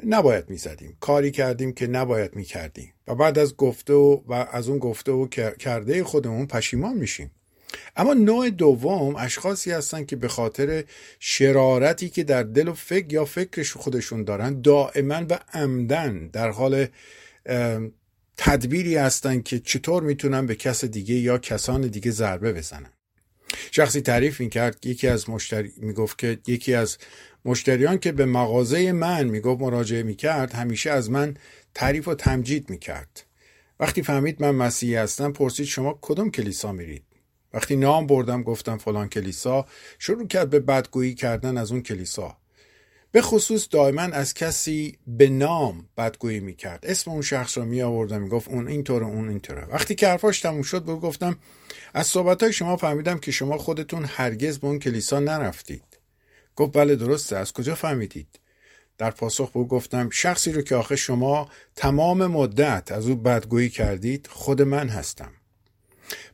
نباید 0.07 0.51
می‌زدیم. 0.51 0.97
کاری 1.01 1.31
کردیم 1.31 1.73
که 1.73 1.87
نباید 1.87 2.37
می‌کردیم. 2.37 2.93
و 3.09 3.15
بعد 3.15 3.39
از 3.39 3.57
گفته 3.57 3.93
و, 3.93 4.21
و 4.27 4.47
از 4.53 4.69
اون 4.69 4.79
گفته 4.79 5.13
و 5.13 5.27
کرده 5.59 6.05
خودمون 6.05 6.47
پشیمان 6.47 6.97
میشیم. 6.97 7.31
اما 7.97 8.15
نوع 8.15 8.51
دوم 8.51 9.17
اشخاصی 9.17 9.71
هستن 9.71 10.05
که 10.05 10.17
به 10.17 10.29
خاطر 10.29 10.85
شرارتی 11.21 12.09
که 12.09 12.25
در 12.25 12.43
دل 12.43 12.69
و 12.69 12.75
فکر 12.75 13.13
یا 13.13 13.25
فکرش 13.25 13.73
خودشون 13.73 14.25
دارن 14.25 14.61
دائما 14.61 15.27
و 15.31 15.39
عمدن 15.53 16.29
در 16.29 16.51
حال 16.51 16.87
تدبیری 18.37 18.97
هستن 18.97 19.43
که 19.43 19.59
چطور 19.59 20.03
می‌تونن 20.03 20.47
به 20.47 20.55
کس 20.55 20.85
دیگه 20.85 21.15
یا 21.15 21.39
کسان 21.39 21.81
دیگه 21.81 22.11
ضربه 22.11 22.53
بزنن. 22.53 22.93
شخصی 23.71 24.01
تعریف 24.01 24.41
می‌کرد 24.41 24.87
یکی 24.87 25.09
از 25.09 25.31
مشتری 25.31 25.73
می‌گفت 25.77 26.19
که 26.19 26.39
یکی 26.47 26.75
از 26.75 26.99
مشتریان 27.45 27.99
که 27.99 28.13
به 28.13 28.27
مغازه 28.27 28.93
من 28.93 29.25
می‌گفت 29.25 29.61
مراجعه 29.61 30.03
می‌کرد 30.03 30.53
همیشه 30.53 30.91
از 30.91 31.11
من 31.11 31.37
تعریف 31.75 32.09
و 32.09 32.15
تمجید 32.15 32.71
می‌کرد. 32.71 33.25
وقتی 33.81 34.03
فهمید 34.03 34.43
من 34.43 34.51
مسیحی 34.51 34.95
هستم 34.95 35.33
پرسید 35.33 35.67
شما 35.67 35.99
کدوم 36.03 36.31
کلیسا 36.31 36.73
میرید؟ 36.73 37.06
وقتی 37.57 37.77
نام 37.77 38.07
بردم 38.07 38.43
گفتم 38.43 38.79
فلان 38.79 39.09
کلیسا 39.09 39.67
شروع 39.99 40.27
کرد 40.27 40.51
به 40.51 40.61
بدگویی 40.61 41.15
کردن 41.15 41.59
از 41.59 41.73
اون 41.73 41.83
کلیسا. 41.83 42.37
به 43.13 43.23
خصوص 43.23 43.69
دائما 43.71 44.03
از 44.03 44.35
کسی 44.35 44.99
به 45.07 45.29
نام 45.29 45.89
بدگویی 45.97 46.41
می‌کرد. 46.41 46.87
اسم 46.87 47.11
اون 47.11 47.23
شخص 47.23 47.59
رو 47.59 47.65
می 47.65 47.83
آوردم 47.83 48.23
می‌گفت 48.23 48.49
اون 48.49 48.69
اینطوره 48.69 49.07
اون 49.07 49.29
اینطوره. 49.29 49.65
وقتی 49.65 49.95
که 49.95 50.09
حرفاش 50.09 50.41
تموم 50.41 50.63
شد 50.63 50.83
به 50.83 50.95
گفتم 50.95 51.37
از 51.95 52.07
صحبت 52.07 52.43
های 52.43 52.53
شما 52.53 52.77
فهمیدم 52.77 53.19
که 53.19 53.31
شما 53.31 53.59
خودتون 53.59 54.05
هرگز 54.05 54.59
به 54.59 54.67
اون 54.67 54.79
کلیسا 54.79 55.21
نرفتید. 55.21 55.99
گفت 56.57 56.77
بله 56.77 56.97
درسته. 56.97 57.37
از 57.37 57.53
کجا 57.53 57.75
فهمیدید؟ 57.75 58.41
در 58.99 59.11
پاسخ 59.11 59.51
به 59.51 59.65
گفتم 59.65 60.11
شخصی 60.11 60.53
رو 60.53 60.63
که 60.63 60.77
آخه 60.77 60.97
شما 60.97 61.49
تمام 61.77 62.27
مدت 62.27 62.93
از 62.93 63.09
او 63.09 63.17
بدگویی 63.17 63.71
کردید 63.71 64.27
خود 64.27 64.63
من 64.63 64.89
هستم. 64.89 65.33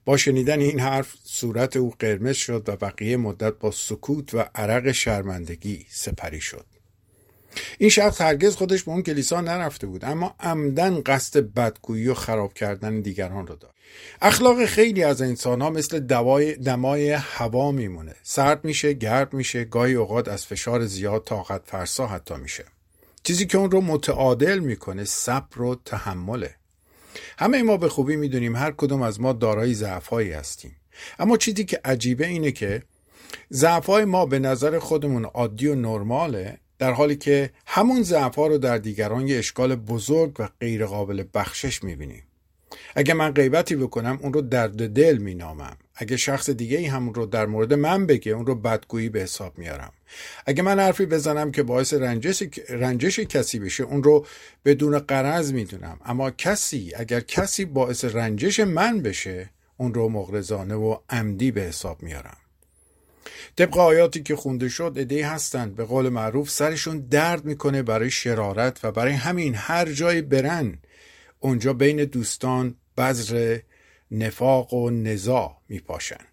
با 0.04 0.16
شنیدن 0.16 0.60
این 0.60 0.80
حرف 0.80 1.14
صورت 1.24 1.76
او 1.76 1.94
قرمز 1.98 2.36
شد 2.36 2.68
و 2.68 2.76
بقیه 2.76 3.16
مدت 3.16 3.52
با 3.52 3.70
سکوت 3.70 4.34
و 4.34 4.44
عرق 4.54 4.92
شرمندگی 4.92 5.86
سپری 5.90 6.40
شد. 6.40 6.66
این 7.78 7.90
شخص 7.90 8.20
هرگز 8.20 8.56
خودش 8.56 8.82
به 8.82 8.90
اون 8.90 9.02
کلیسا 9.02 9.40
نرفته 9.40 9.86
بود 9.86 10.04
اما 10.04 10.34
عمدن 10.40 11.02
قصد 11.06 11.40
بدگویی 11.40 12.08
و 12.08 12.14
خراب 12.14 12.54
کردن 12.54 13.00
دیگران 13.00 13.46
رو 13.46 13.54
داشت. 13.54 13.74
اخلاق 14.22 14.64
خیلی 14.64 15.02
از 15.02 15.22
انسان 15.22 15.62
ها 15.62 15.70
مثل 15.70 16.00
دوای 16.00 16.54
دمای 16.54 17.10
هوا 17.10 17.72
میمونه. 17.72 18.14
سرد 18.22 18.64
میشه 18.64 18.92
گرد 18.92 19.34
میشه 19.34 19.64
گاهی 19.64 19.94
اوقات 19.94 20.28
از 20.28 20.46
فشار 20.46 20.86
زیاد 20.86 21.24
طاقت 21.24 21.62
فرسا 21.64 22.06
حتی 22.06 22.34
میشه. 22.34 22.64
چیزی 23.22 23.46
که 23.46 23.58
اون 23.58 23.70
رو 23.70 23.80
متعادل 23.80 24.58
می‌کنه 24.58 25.04
صبر 25.04 25.62
و 25.62 25.74
تحمله. 25.84 26.54
همه 27.42 27.62
ما 27.62 27.76
به 27.76 27.88
خوبی 27.88 28.16
می‌دونیم 28.16 28.56
هر 28.56 28.70
کدوم 28.70 29.02
از 29.02 29.20
ما 29.20 29.32
دارای 29.32 29.74
ضعفهایی 29.74 30.32
هستیم. 30.32 30.76
اما 31.18 31.36
چیزی 31.36 31.64
که 31.64 31.80
عجیبه 31.84 32.26
اینه 32.26 32.52
که 32.52 32.82
ضعفهای 33.52 34.04
ما 34.04 34.26
به 34.26 34.38
نظر 34.38 34.78
خودمون 34.78 35.24
عادی 35.24 35.68
و 35.68 35.74
نرماله 35.74 36.58
در 36.78 36.92
حالی 36.92 37.16
که 37.16 37.50
همون 37.66 38.02
ضعفها 38.02 38.46
رو 38.46 38.58
در 38.58 38.78
دیگران 38.78 39.28
یه 39.28 39.38
اشکال 39.38 39.74
بزرگ 39.74 40.36
و 40.38 40.48
غیرقابل 40.60 41.24
بخشش 41.34 41.84
می‌بینیم. 41.84 42.22
اگه 42.94 43.14
من 43.14 43.30
غیبتی 43.30 43.76
بکنم 43.76 44.18
اون 44.22 44.32
رو 44.32 44.40
درد 44.40 44.88
دل 44.88 45.18
مینامم. 45.18 45.76
اگه 45.94 46.16
شخص 46.16 46.50
دیگه 46.50 46.78
ای 46.78 46.86
همون 46.86 47.14
رو 47.14 47.26
در 47.26 47.46
مورد 47.46 47.74
من 47.74 48.06
بگه 48.06 48.32
اون 48.32 48.46
رو 48.46 48.54
بدگویی 48.54 49.08
به 49.08 49.20
حساب 49.20 49.58
میارم. 49.58 49.92
اگه 50.46 50.62
من 50.62 50.78
حرفی 50.78 51.06
بزنم 51.06 51.52
که 51.52 51.62
باعث 51.62 51.94
رنجش, 51.94 52.42
رنجش 52.68 53.20
کسی 53.20 53.58
بشه 53.58 53.84
اون 53.84 54.02
رو 54.02 54.26
بدون 54.64 54.98
قرض 54.98 55.52
می‌دونم. 55.52 56.00
اما 56.04 56.30
کسی 56.30 56.92
اگر 56.96 57.20
کسی 57.20 57.64
باعث 57.64 58.04
رنجش 58.04 58.60
من 58.60 59.02
بشه 59.02 59.50
اون 59.76 59.94
رو 59.94 60.08
مغرزانه 60.08 60.74
و 60.74 60.96
عمدی 61.10 61.50
به 61.50 61.60
حساب 61.60 62.02
میارم. 62.02 62.36
طبق 63.56 63.78
آیاتی 63.78 64.22
که 64.22 64.36
خونده 64.36 64.68
شد 64.68 64.92
ادهی 64.96 65.20
هستند. 65.20 65.76
به 65.76 65.84
قول 65.84 66.08
معروف 66.08 66.50
سرشون 66.50 66.98
درد 66.98 67.44
می‌کنه 67.44 67.82
برای 67.82 68.10
شرارت 68.10 68.84
و 68.84 68.92
برای 68.92 69.12
همین 69.12 69.54
هر 69.54 69.92
جای 69.92 70.22
برن 70.22 70.78
اونجا 71.40 71.72
بین 71.72 72.04
دوستان 72.04 72.74
بذر 72.96 73.58
نفاق 74.12 74.74
و 74.74 74.90
نزاع 74.90 75.62
میپاشن 75.68 76.24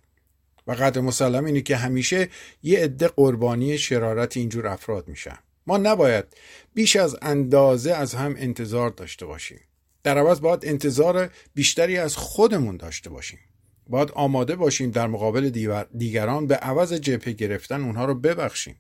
و 0.67 0.71
قدر 0.71 1.01
مسلم 1.01 1.45
اینه 1.45 1.61
که 1.61 1.75
همیشه 1.75 2.29
یه 2.63 2.79
عده 2.79 3.07
قربانی 3.07 3.77
شرارت 3.77 4.37
اینجور 4.37 4.67
افراد 4.67 5.07
میشن. 5.07 5.37
ما 5.67 5.77
نباید 5.77 6.25
بیش 6.73 6.95
از 6.95 7.15
اندازه 7.21 7.93
از 7.93 8.13
هم 8.13 8.35
انتظار 8.37 8.89
داشته 8.89 9.25
باشیم. 9.25 9.59
در 10.03 10.17
عوض 10.17 10.41
باید 10.41 10.65
انتظار 10.65 11.29
بیشتری 11.53 11.97
از 11.97 12.15
خودمون 12.15 12.77
داشته 12.77 13.09
باشیم. 13.09 13.39
باید 13.87 14.11
آماده 14.11 14.55
باشیم 14.55 14.91
در 14.91 15.07
مقابل 15.07 15.49
دیگران 15.97 16.47
به 16.47 16.55
عوض 16.55 16.93
جبهه 16.93 17.33
گرفتن 17.33 17.81
اونها 17.81 18.05
رو 18.05 18.15
ببخشیم. 18.15 18.75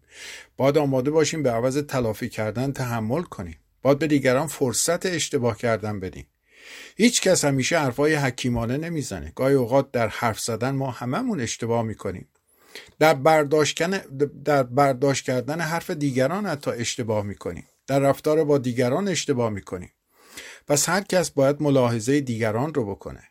باید 0.57 0.77
آماده 0.77 1.11
باشیم 1.11 1.43
به 1.43 1.51
عوض 1.51 1.77
تلافی 1.77 2.29
کردن 2.29 2.71
تحمل 2.71 3.21
کنیم. 3.21 3.55
باید 3.81 3.99
به 3.99 4.07
دیگران 4.07 4.47
فرصت 4.47 5.05
اشتباه 5.05 5.57
کردن 5.57 5.99
بدیم. 5.99 6.25
هیچ 6.95 7.21
کس 7.21 7.45
همیشه 7.45 7.79
حرفای 7.79 8.15
حکیمانه 8.15 8.77
نمی‌زنه. 8.77 9.31
گاهی 9.35 9.55
اوقات 9.55 9.91
در 9.91 10.07
حرف 10.07 10.39
زدن 10.39 10.71
ما 10.71 10.91
هممون 10.91 11.39
اشتباه 11.39 11.83
می‌کنیم. 11.83 12.27
در 12.99 13.13
برداشت, 13.13 13.83
در 14.43 14.63
برداشت 14.63 15.25
کردن 15.25 15.61
حرف 15.61 15.89
دیگران 15.89 16.45
حتی 16.45 16.71
اشتباه 16.71 17.23
می‌کنیم. 17.25 17.65
در 17.87 17.99
رفتار 17.99 18.43
با 18.43 18.57
دیگران 18.57 19.07
اشتباه 19.07 19.49
می‌کنیم. 19.49 19.91
پس 20.67 20.89
هر 20.89 21.01
کس 21.01 21.29
باید 21.29 21.61
ملاحظه 21.61 22.19
دیگران 22.21 22.73
رو 22.73 22.85
بکنه. 22.85 23.23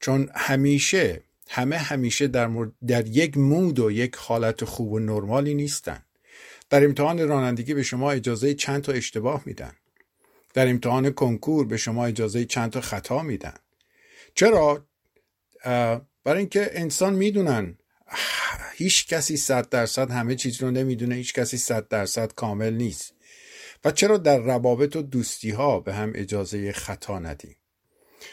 چون 0.00 0.30
همیشه 0.34 1.22
همه 1.48 1.76
همیشه 1.76 2.26
در, 2.26 2.50
در 2.86 3.06
یک 3.06 3.38
مود 3.38 3.78
و 3.78 3.90
یک 3.90 4.16
حالت 4.16 4.64
خوب 4.64 4.92
و 4.92 4.98
نرمالی 4.98 5.54
نیستن. 5.54 6.02
در 6.70 6.84
امتحان 6.84 7.28
رانندگی 7.28 7.74
به 7.74 7.82
شما 7.82 8.10
اجازه 8.10 8.54
چند 8.54 8.82
تا 8.82 8.92
اشتباه 8.92 9.42
میدن. 9.46 9.72
در 10.54 10.68
امتحان 10.68 11.10
کنکور 11.10 11.66
به 11.66 11.76
شما 11.76 12.06
اجازه 12.06 12.44
چند 12.44 12.70
تا 12.70 12.80
خطا 12.80 13.22
میدن. 13.22 13.54
چرا؟ 14.34 14.86
برای 16.24 16.38
اینکه 16.38 16.70
انسان 16.72 17.14
می‌دونن 17.14 17.78
هیچ 18.74 19.06
کسی 19.08 19.36
صد 19.36 19.68
درصد 19.68 20.10
همه 20.10 20.34
چیز 20.34 20.62
رو 20.62 20.70
نمی‌دونه 20.70 21.14
هیچ 21.14 21.34
کسی 21.34 21.56
صد 21.56 21.88
درصد 21.88 22.32
کامل 22.32 22.72
نیست. 22.74 23.14
و 23.84 23.90
چرا 23.90 24.16
در 24.16 24.38
روابط 24.38 24.96
و 24.96 25.02
دوستی 25.02 25.50
ها 25.50 25.80
به 25.80 25.94
هم 25.94 26.12
اجازه 26.14 26.72
خطا 26.72 27.18
ندیم؟ 27.18 27.56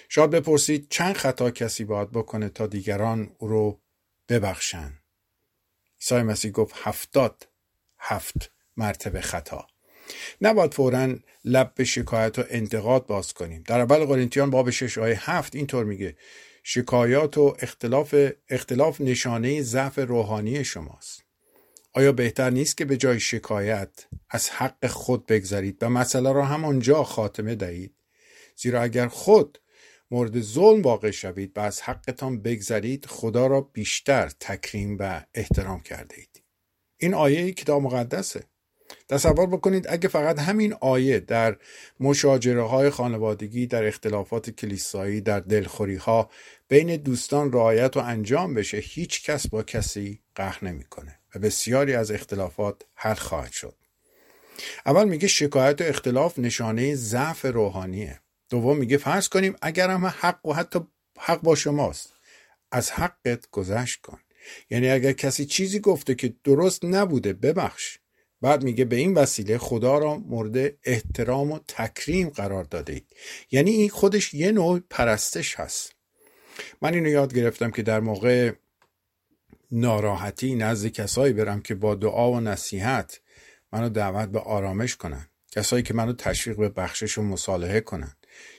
شاید 0.09 0.29
بپرسید 0.29 0.87
چند 0.89 1.15
خطا 1.17 1.51
کسی 1.51 1.83
باید 1.83 2.11
بکنه 2.11 2.49
تا 2.49 2.67
دیگران 2.67 3.35
او 3.37 3.47
رو 3.47 3.81
ببخشن؟ 4.29 4.99
عیسی 6.01 6.15
مسیح 6.15 6.51
گفت 6.51 6.75
هفتاد 6.77 7.47
هفت 7.99 8.51
مرتبه 8.77 9.21
خطا. 9.21 9.67
نباید 10.41 10.73
فورا 10.73 11.15
لب 11.45 11.71
به 11.75 11.83
شکایت 11.83 12.39
و 12.39 12.43
انتقاد 12.49 13.05
باز 13.05 13.33
کنیم. 13.33 13.63
در 13.67 13.79
اول 13.79 14.05
قرنتیان 14.05 14.49
باب 14.49 14.69
6 14.69 14.97
آیه 14.97 15.31
7 15.31 15.55
اینطور 15.55 15.85
میگه 15.85 16.15
شکایات 16.63 17.37
و 17.37 17.55
اختلاف 17.59 18.15
اختلاف 18.49 19.01
نشانه 19.01 19.61
ضعف 19.61 19.99
روحانی 19.99 20.63
شماست. 20.63 21.23
آیا 21.93 22.11
بهتر 22.11 22.49
نیست 22.49 22.77
که 22.77 22.85
به 22.85 22.97
جای 22.97 23.19
شکایت 23.19 24.07
از 24.29 24.49
حق 24.49 24.87
خود 24.87 25.25
بگذارید 25.25 25.77
و 25.81 25.89
مسئله 25.89 26.31
را 26.31 26.45
همانجا 26.45 27.03
خاتمه 27.03 27.55
دهید؟ 27.55 27.95
زیرا 28.55 28.81
اگر 28.81 29.07
خود 29.07 29.61
مورد 30.11 30.41
ظلم 30.41 30.81
واقع 30.81 31.11
شوید 31.11 31.57
و 31.57 31.59
از 31.59 31.81
حقتان 31.81 32.41
بگذرید 32.41 33.05
خدا 33.05 33.47
را 33.47 33.61
بیشتر 33.61 34.31
تکریم 34.39 34.97
و 34.99 35.21
احترام 35.33 35.81
کرده 35.81 36.15
اید. 36.17 36.43
این 36.97 37.13
آیه 37.13 37.51
کتاب 37.51 37.81
مقدسه. 37.81 38.43
تصور 39.09 39.47
بکنید 39.47 39.85
اگه 39.89 40.07
فقط 40.07 40.39
همین 40.39 40.73
آیه 40.73 41.19
در 41.19 41.57
مشاجره 41.99 42.61
های 42.61 42.89
خانوادگی 42.89 43.67
در 43.67 43.87
اختلافات 43.87 44.49
کلیسایی 44.49 45.21
در 45.21 45.39
دلخوری 45.39 45.95
ها 45.95 46.29
بین 46.67 46.95
دوستان 46.95 47.53
رعایت 47.53 47.97
و 47.97 47.99
انجام 47.99 48.53
بشه 48.53 48.77
هیچ 48.77 49.23
کس 49.23 49.47
با 49.47 49.63
کسی 49.63 50.19
قهر 50.35 50.65
نمی‌کنه 50.65 51.19
و 51.35 51.39
بسیاری 51.39 51.93
از 51.93 52.11
اختلافات 52.11 52.81
حل 52.95 53.13
خواهد 53.13 53.51
شد. 53.51 53.75
اول 54.85 55.09
میگه 55.09 55.27
شکایت 55.27 55.81
و 55.81 55.83
اختلاف 55.83 56.39
نشانه 56.39 56.95
ضعف 56.95 57.45
روحانیه. 57.45 58.21
دوم 58.49 58.77
میگه 58.77 58.97
فرض 58.97 59.29
کنیم 59.29 59.55
اگر 59.61 59.89
هم 59.89 60.05
حق 60.05 60.45
و 60.45 60.53
حتی 60.53 60.79
حق 61.19 61.41
با 61.41 61.55
شماست 61.55 62.13
از 62.71 62.91
حقت 62.91 63.51
گذشت 63.51 64.01
کن. 64.01 64.19
یعنی 64.69 64.89
اگر 64.89 65.11
کسی 65.11 65.45
چیزی 65.45 65.79
گفته 65.79 66.15
که 66.15 66.33
درست 66.43 66.85
نبوده 66.85 67.33
ببخش. 67.33 67.97
بعد 68.41 68.63
میگه 68.63 68.85
به 68.85 68.95
این 68.95 69.13
وسیله 69.13 69.57
خدا 69.57 69.97
را 69.97 70.17
مورد 70.17 70.73
احترام 70.83 71.51
و 71.51 71.59
تکریم 71.67 72.29
قرار 72.29 72.63
داده 72.63 72.93
اید. 72.93 73.07
یعنی 73.51 73.71
این 73.71 73.89
خودش 73.89 74.33
یه 74.33 74.51
نوع 74.51 74.81
پرستش 74.89 75.59
هست. 75.59 75.95
من 76.81 76.93
اینو 76.93 77.09
یاد 77.09 77.33
گرفتم 77.33 77.71
که 77.71 77.81
در 77.81 77.99
موقع 77.99 78.51
ناراحتی 79.71 80.55
نزد 80.55 80.87
کسایی 80.87 81.33
برم 81.33 81.61
که 81.61 81.75
با 81.75 81.95
دعا 81.95 82.31
و 82.31 82.39
نصیحت 82.39 83.21
منو 83.73 83.89
دعوت 83.89 84.29
به 84.29 84.39
آرامش 84.39 84.95
کنن. 84.95 85.27
کسایی 85.51 85.83
که 85.83 85.93
منو 85.93 86.13
تشویق 86.13 86.57
به 86.57 86.69
بخشش 86.69 87.17
و 87.17 87.21
مصالحه 87.21 87.81
کنن. 87.81 88.15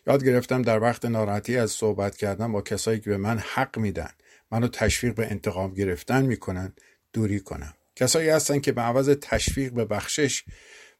یاد 0.06 0.24
گرفتم 0.24 0.62
در 0.62 0.82
وقت 0.82 1.04
ناراحتی 1.04 1.56
از 1.56 1.70
صحبت 1.70 2.16
کردن 2.16 2.52
با 2.52 2.62
کسایی 2.62 3.00
که 3.00 3.10
به 3.10 3.16
من 3.16 3.38
حق 3.38 3.78
میدن 3.78 4.10
منو 4.50 4.68
تشویق 4.68 5.14
به 5.14 5.26
انتقام 5.26 5.74
گرفتن 5.74 6.26
می‌کنن 6.26 6.74
دوری 7.12 7.40
کنم. 7.40 7.74
کسایی 7.96 8.28
هستن 8.28 8.60
که 8.60 8.72
به 8.72 8.80
عوض 8.80 9.08
تشویق 9.08 9.72
به 9.72 9.84
بخشش 9.84 10.44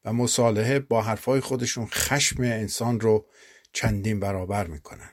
و 0.05 0.13
مصالحه 0.13 0.79
با 0.79 1.03
حرفای 1.03 1.41
خودشون 1.41 1.87
خشم 1.87 2.43
انسان 2.43 3.01
رو 3.01 3.27
چندین 3.73 4.21
برابر 4.21 4.67
می‌کنن. 4.67 5.11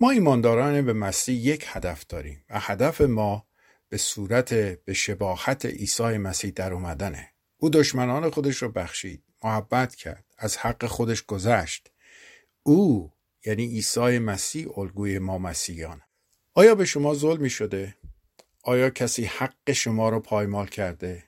ما 0.00 0.10
ایمانداران 0.10 0.82
به 0.86 0.92
مسیح 0.92 1.36
یک 1.36 1.64
هدف 1.68 2.06
داریم 2.08 2.44
و 2.50 2.60
هدف 2.60 3.00
ما 3.00 3.46
به 3.88 3.96
صورت 3.96 4.54
به 4.54 4.94
شباهت 4.94 5.66
عیسی 5.66 6.02
مسیح 6.02 6.50
در 6.50 6.72
اومدنه. 6.72 7.28
او 7.56 7.70
دشمنان 7.70 8.30
خودش 8.30 8.62
رو 8.62 8.68
بخشید 8.68 9.22
محبت 9.44 9.94
کرد 9.94 10.24
از 10.38 10.56
حق 10.56 10.86
خودش 10.86 11.22
گذشت. 11.22 11.90
او 12.62 13.12
یعنی 13.46 13.66
عیسی 13.66 14.18
مسیح 14.18 14.78
الگوی 14.78 15.18
ما 15.18 15.38
مسیحیان 15.38 16.00
آیا 16.54 16.74
به 16.74 16.84
شما 16.84 17.14
ظلمی 17.14 17.50
شده؟ 17.50 17.96
آیا 18.68 18.90
کسی 18.90 19.24
حق 19.24 19.72
شما 19.72 20.08
رو 20.08 20.20
پایمال 20.20 20.66
کرده؟ 20.66 21.24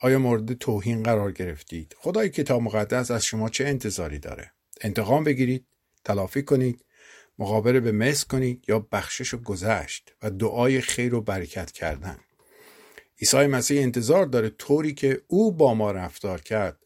آیا 0.00 0.18
مورد 0.18 0.52
توهین 0.52 1.02
قرار 1.02 1.32
گرفتید؟ 1.32 1.96
خدای 1.98 2.28
کتاب 2.28 2.62
مقدس 2.62 3.10
از 3.10 3.24
شما 3.24 3.48
چه 3.48 3.64
انتظاری 3.64 4.18
داره؟ 4.18 4.52
انتقام 4.80 5.24
بگیرید 5.24 5.66
تلافی 6.04 6.42
کنید 6.42 6.84
مقابله 7.38 7.80
به 7.80 7.92
مس 7.92 8.24
کنید 8.24 8.64
یا 8.68 8.86
بخشش 8.92 9.34
و 9.34 9.38
گذشت 9.38 10.14
و 10.22 10.30
دعای 10.30 10.80
خیر 10.80 11.14
و 11.14 11.20
برکت 11.20 11.72
کردن. 11.72 12.18
عیسی 13.20 13.46
مسیح 13.46 13.82
انتظار 13.82 14.26
داره 14.26 14.48
طوری 14.48 14.94
که 14.94 15.22
او 15.26 15.52
با 15.52 15.74
ما 15.74 15.92
رفتار 15.92 16.40
کرد. 16.40 16.78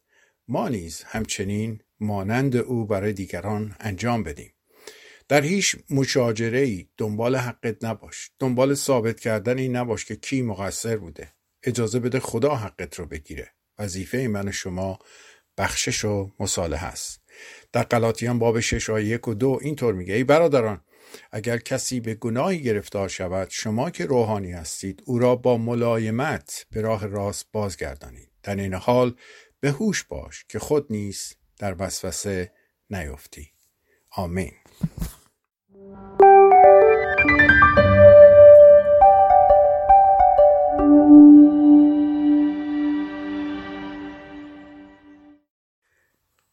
ما 0.49 0.69
نیز 0.69 1.03
همچنین 1.03 1.81
مانند 2.01 2.57
او 2.57 2.87
برای 2.87 3.13
دیگران 3.13 3.77
انجام 3.81 4.23
بدیم. 4.23 4.53
در 5.29 5.43
هیچ 5.43 5.77
مشاجره 5.91 6.59
ای 6.59 6.87
دنبال 6.97 7.37
حقت 7.37 7.85
نباش. 7.85 8.31
دنبال 8.39 8.75
ثابت 8.75 9.21
کردنی 9.21 9.69
نباش 9.69 10.05
که 10.05 10.17
کی 10.17 10.43
مقصر 10.43 10.97
بوده. 10.97 11.33
اجازه 11.63 12.01
بده 12.01 12.21
خدا 12.21 12.55
حقت 12.55 12.99
رو 12.99 13.07
بگیره. 13.07 13.53
وظیفه 13.79 14.29
من 14.29 14.49
و 14.49 14.53
شما 14.53 14.99
بخشش 15.59 16.05
و 16.05 16.31
مصالحه 16.41 16.87
است. 16.87 17.21
در 17.73 17.83
قلاتیان 17.83 18.39
باب 18.39 18.61
6 18.61 18.91
آیه 18.91 19.09
1 19.09 19.29
و 19.29 19.35
2 19.35 19.59
اینطور 19.63 19.95
میگه 19.95 20.15
ای 20.15 20.25
برادران 20.25 20.81
اگر 21.33 21.59
کسی 21.59 22.01
به 22.01 22.15
گناهی 22.15 22.63
گرفتار 22.63 23.09
شود 23.09 23.49
شما 23.51 23.91
که 23.91 24.07
روحانی 24.07 24.53
هستید 24.53 25.03
او 25.05 25.19
را 25.19 25.37
با 25.37 25.57
ملایمت 25.57 26.67
به 26.71 26.81
راه 26.81 27.07
راست 27.07 27.47
بازگردانید. 27.53 28.31
در 28.43 28.57
این 28.57 28.75
حال 28.75 29.15
به 29.61 29.71
هوش 29.71 30.05
باش 30.05 30.45
که 30.49 30.59
خود 30.59 30.87
نیست 30.91 31.37
در 31.59 31.77
وسوسه 31.79 32.53
نیفتی. 32.91 33.53
آمین. 34.11 34.53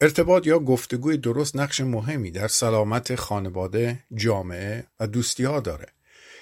ارتباط 0.01 0.47
یا 0.47 0.59
گفتگوی 0.59 1.17
درست 1.17 1.55
نقش 1.55 1.81
مهمی 1.81 2.31
در 2.31 2.47
سلامت 2.47 3.15
خانواده، 3.15 4.03
جامعه 4.15 4.87
و 4.99 5.07
دوستی 5.07 5.43
ها 5.43 5.59
داره. 5.59 5.85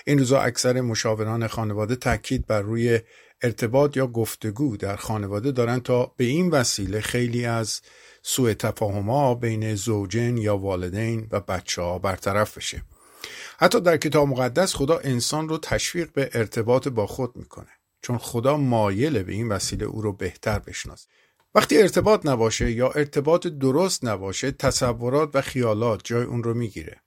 این 0.05 0.19
روزا 0.19 0.39
اکثر 0.39 0.81
مشاوران 0.81 1.47
خانواده 1.47 1.95
تاکید 1.95 2.47
بر 2.47 2.61
روی 2.61 2.99
ارتباط 3.41 3.97
یا 3.97 4.07
گفتگو 4.07 4.77
در 4.77 4.95
خانواده 4.95 5.51
دارن 5.51 5.79
تا 5.79 6.13
به 6.17 6.23
این 6.23 6.49
وسیله 6.49 7.01
خیلی 7.01 7.45
از 7.45 7.81
سوء 8.21 8.53
تفاهم 8.53 9.39
بین 9.39 9.75
زوجین 9.75 10.37
یا 10.37 10.57
والدین 10.57 11.27
و 11.31 11.39
بچه 11.39 11.81
ها 11.81 11.99
برطرف 11.99 12.57
بشه. 12.57 12.83
حتی 13.57 13.81
در 13.81 13.97
کتاب 13.97 14.27
مقدس 14.27 14.75
خدا 14.75 14.97
انسان 14.97 15.49
رو 15.49 15.57
تشویق 15.57 16.13
به 16.13 16.29
ارتباط 16.33 16.87
با 16.87 17.07
خود 17.07 17.35
می‌کنه 17.35 17.69
چون 18.01 18.17
خدا 18.17 18.57
مایل 18.57 19.23
به 19.23 19.33
این 19.33 19.49
وسیله 19.49 19.85
او 19.85 20.01
رو 20.01 20.13
بهتر 20.13 20.59
بشناسه. 20.59 21.07
وقتی 21.55 21.77
ارتباط 21.77 22.25
نباشه 22.25 22.71
یا 22.71 22.91
ارتباط 22.91 23.47
درست 23.47 24.05
نباشه 24.05 24.51
تصورات 24.51 25.29
و 25.33 25.41
خیالات 25.41 26.01
جای 26.03 26.23
اون 26.23 26.43
رو 26.43 26.53
می‌گیره. 26.53 27.01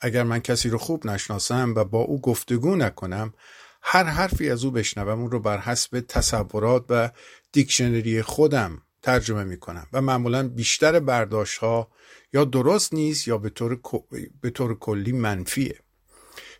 اگر 0.00 0.22
من 0.22 0.38
کسی 0.38 0.68
رو 0.68 0.78
خوب 0.78 1.06
نشناسم 1.06 1.74
و 1.76 1.84
با 1.84 1.98
او 1.98 2.20
گفتگو 2.20 2.76
نکنم 2.76 3.34
هر 3.82 4.04
حرفی 4.04 4.50
از 4.50 4.64
او 4.64 4.70
بشنوم 4.70 5.20
اون 5.20 5.30
رو 5.30 5.40
بر 5.40 5.58
حسب 5.58 6.00
تصورات 6.00 6.84
و 6.88 7.10
دیکشنری 7.52 8.22
خودم 8.22 8.82
ترجمه 9.02 9.44
می‌کنم 9.44 9.86
و 9.92 10.00
معمولا 10.00 10.48
بیشتر 10.48 11.00
برداشت 11.00 11.58
ها 11.58 11.90
یا 12.32 12.44
درست 12.44 12.94
نیست 12.94 13.28
یا 13.28 13.38
به 13.38 13.50
طور, 13.50 13.80
به 14.40 14.50
طور 14.50 14.78
کلی 14.78 15.12
منفیه. 15.12 15.80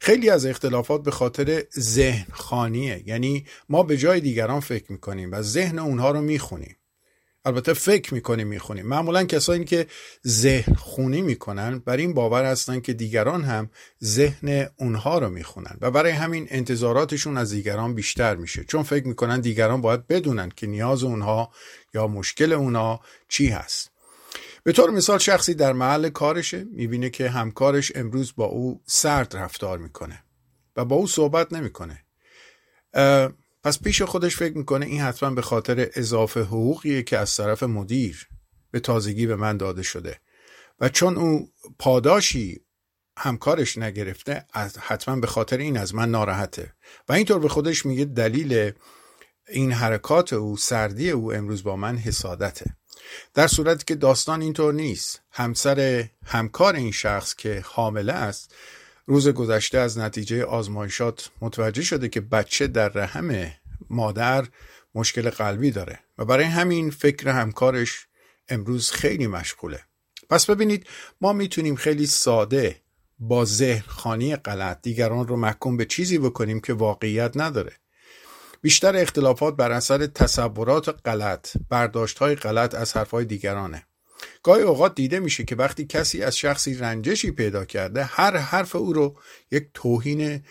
خیلی 0.01 0.31
از 0.31 0.47
اختلافات 0.47 1.03
به 1.03 1.11
خاطر 1.11 1.65
ذهن 1.79 2.27
خانیه. 2.33 3.03
یعنی 3.07 3.47
ما 3.69 3.83
به 3.83 3.97
جای 3.97 4.21
دیگران 4.21 4.61
فکر 4.61 4.93
می‌کنیم 4.93 5.33
و 5.33 5.43
ذهن 5.43 5.79
اونها 5.79 6.11
رو 6.11 6.21
می‌خونیم. 6.21 6.77
البته 7.49 7.73
فکر 7.73 8.15
می‌کنیم 8.15 8.47
می‌خونیم 8.47 8.87
معمولا 8.87 9.25
کسایی 9.25 9.65
که 9.65 9.87
ذهن 10.27 10.75
خونی 10.75 11.23
می‌کنن 11.23 11.79
بر 11.79 11.97
این 11.97 12.15
باور 12.15 12.45
هستن 12.45 12.81
که 12.81 12.93
دیگران 12.93 13.45
هم 13.45 13.71
ذهن 14.05 14.69
اونها 14.77 15.19
رو 15.19 15.29
می‌خونن 15.29 15.77
و 15.81 15.91
برای 15.91 16.13
همین 16.13 16.47
انتظاراتشون 16.51 17.37
از 17.37 17.51
دیگران 17.51 17.95
بیشتر 17.95 18.35
میشه. 18.35 18.65
چون 18.65 18.83
فکر 18.83 19.07
می‌کنن 19.07 19.41
دیگران 19.41 19.81
باید 19.81 20.07
بدونن 20.07 20.53
که 20.57 20.67
نیاز 20.67 21.03
اونها 21.03 21.53
یا 21.95 22.07
مشکل 22.07 22.53
اونها 22.53 23.01
چی 23.29 23.49
هست. 23.49 23.91
به 24.65 24.73
طور 24.73 24.91
مثال 24.91 25.19
شخصی 25.19 25.55
در 25.55 25.73
محل 25.73 26.09
کارشه 26.09 26.65
می‌بینه 26.65 27.11
که 27.11 27.31
همکارش 27.31 27.93
امروز 27.95 28.33
با 28.37 28.45
او 28.45 28.83
سرد 28.87 29.37
رفتار 29.37 29.79
می‌کنه 29.79 30.25
و 30.77 30.85
با 30.85 30.97
او 30.97 31.07
صحبت 31.07 31.53
نمی‌کنه. 31.53 32.05
پس 33.63 33.83
پیش 33.83 34.03
خودش 34.03 34.37
فکر 34.37 34.59
می‌کنه 34.59 34.87
این 34.87 35.01
حتما 35.01 35.31
به 35.31 35.43
خاطر 35.43 35.91
اضافه 35.95 36.41
حقوقیه 36.41 37.03
که 37.03 37.19
از 37.19 37.37
طرف 37.37 37.63
مدیر 37.63 38.29
به 38.71 38.81
تازگی 38.81 39.27
به 39.27 39.37
من 39.37 39.57
داده 39.57 39.83
شده. 39.83 40.21
و 40.81 40.89
چون 40.89 41.17
او 41.17 41.53
پاداشی 41.79 42.61
همکارش 43.19 43.79
نگرفته 43.79 44.47
حتما 44.81 45.17
به 45.17 45.27
خاطر 45.27 45.59
این 45.59 45.77
از 45.77 45.95
من 45.95 46.11
ناراحته. 46.11 46.73
و 47.09 47.13
اینطور 47.13 47.39
به 47.39 47.49
خودش 47.49 47.87
میگه 47.87 48.05
دلیل 48.05 48.73
این 49.49 49.73
حرکات 49.73 50.33
او 50.33 50.57
سردی 50.57 51.11
او 51.11 51.33
امروز 51.33 51.63
با 51.63 51.77
من 51.77 51.97
حسادته. 51.97 52.77
در 53.35 53.47
صورتی 53.47 53.85
که 53.85 53.95
داستان 53.95 54.43
اینطور 54.43 54.75
نیست. 54.75 55.23
همسر 55.31 56.09
همکار 56.27 56.75
این 56.77 56.93
شخص 56.93 57.35
که 57.35 57.65
حامله 57.67 58.13
است 58.13 58.55
روز 59.09 59.29
گذشته 59.29 59.79
از 59.79 59.99
نتیجه 59.99 60.45
آزمایشات 60.45 61.31
متوجه 61.41 61.83
شده 61.83 62.09
که 62.09 62.21
بچه 62.21 62.67
در 62.67 62.89
رحم 62.89 63.53
مادر 63.91 64.47
مشکل 64.95 65.31
قلبی 65.31 65.71
داره 65.71 65.99
و 66.19 66.25
برای 66.25 66.45
همین 66.45 66.91
فکر 66.91 67.29
همکارش 67.29 68.07
امروز 68.49 68.91
خیلی 68.91 69.27
مشغوله. 69.27 69.81
پس 70.31 70.51
ببینید 70.51 70.87
ما 71.21 71.33
می‌تونیم 71.33 71.77
خیلی 71.77 72.07
ساده 72.07 72.83
با 73.19 73.45
ذهن 73.45 73.85
خانی 73.87 74.37
غلط 74.37 74.83
دیگران 74.83 75.29
رو 75.29 75.37
محکوم 75.37 75.77
به 75.77 75.85
چیزی 75.85 76.19
بکنیم 76.19 76.61
که 76.61 76.73
واقعیت 76.73 77.33
نداره. 77.37 77.73
بیشتر 78.63 78.97
اختلافات 78.97 79.57
بر 79.57 79.73
اثر 79.73 80.07
تصورات 80.07 81.01
غلط 81.05 81.57
برداشت 81.69 82.19
های 82.19 82.35
غلط 82.35 82.75
از 82.75 82.97
حرفهای 82.97 83.25
دیگرانه. 83.25 83.88
گاهی 84.43 84.63
اوقات 84.63 84.95
دیده 84.95 85.21
میشه 85.21 85.45
که 85.45 85.57
وقتی 85.57 85.87
کسی 85.87 86.23
از 86.23 86.37
شخصی 86.37 86.75
رنجشی 86.75 87.31
پیدا 87.31 87.65
کرده 87.65 88.05
هر 88.05 88.37
حرف 88.37 88.77
او 88.77 88.93
رو 88.93 89.17
یک 89.51 89.69
توهین 89.75 90.43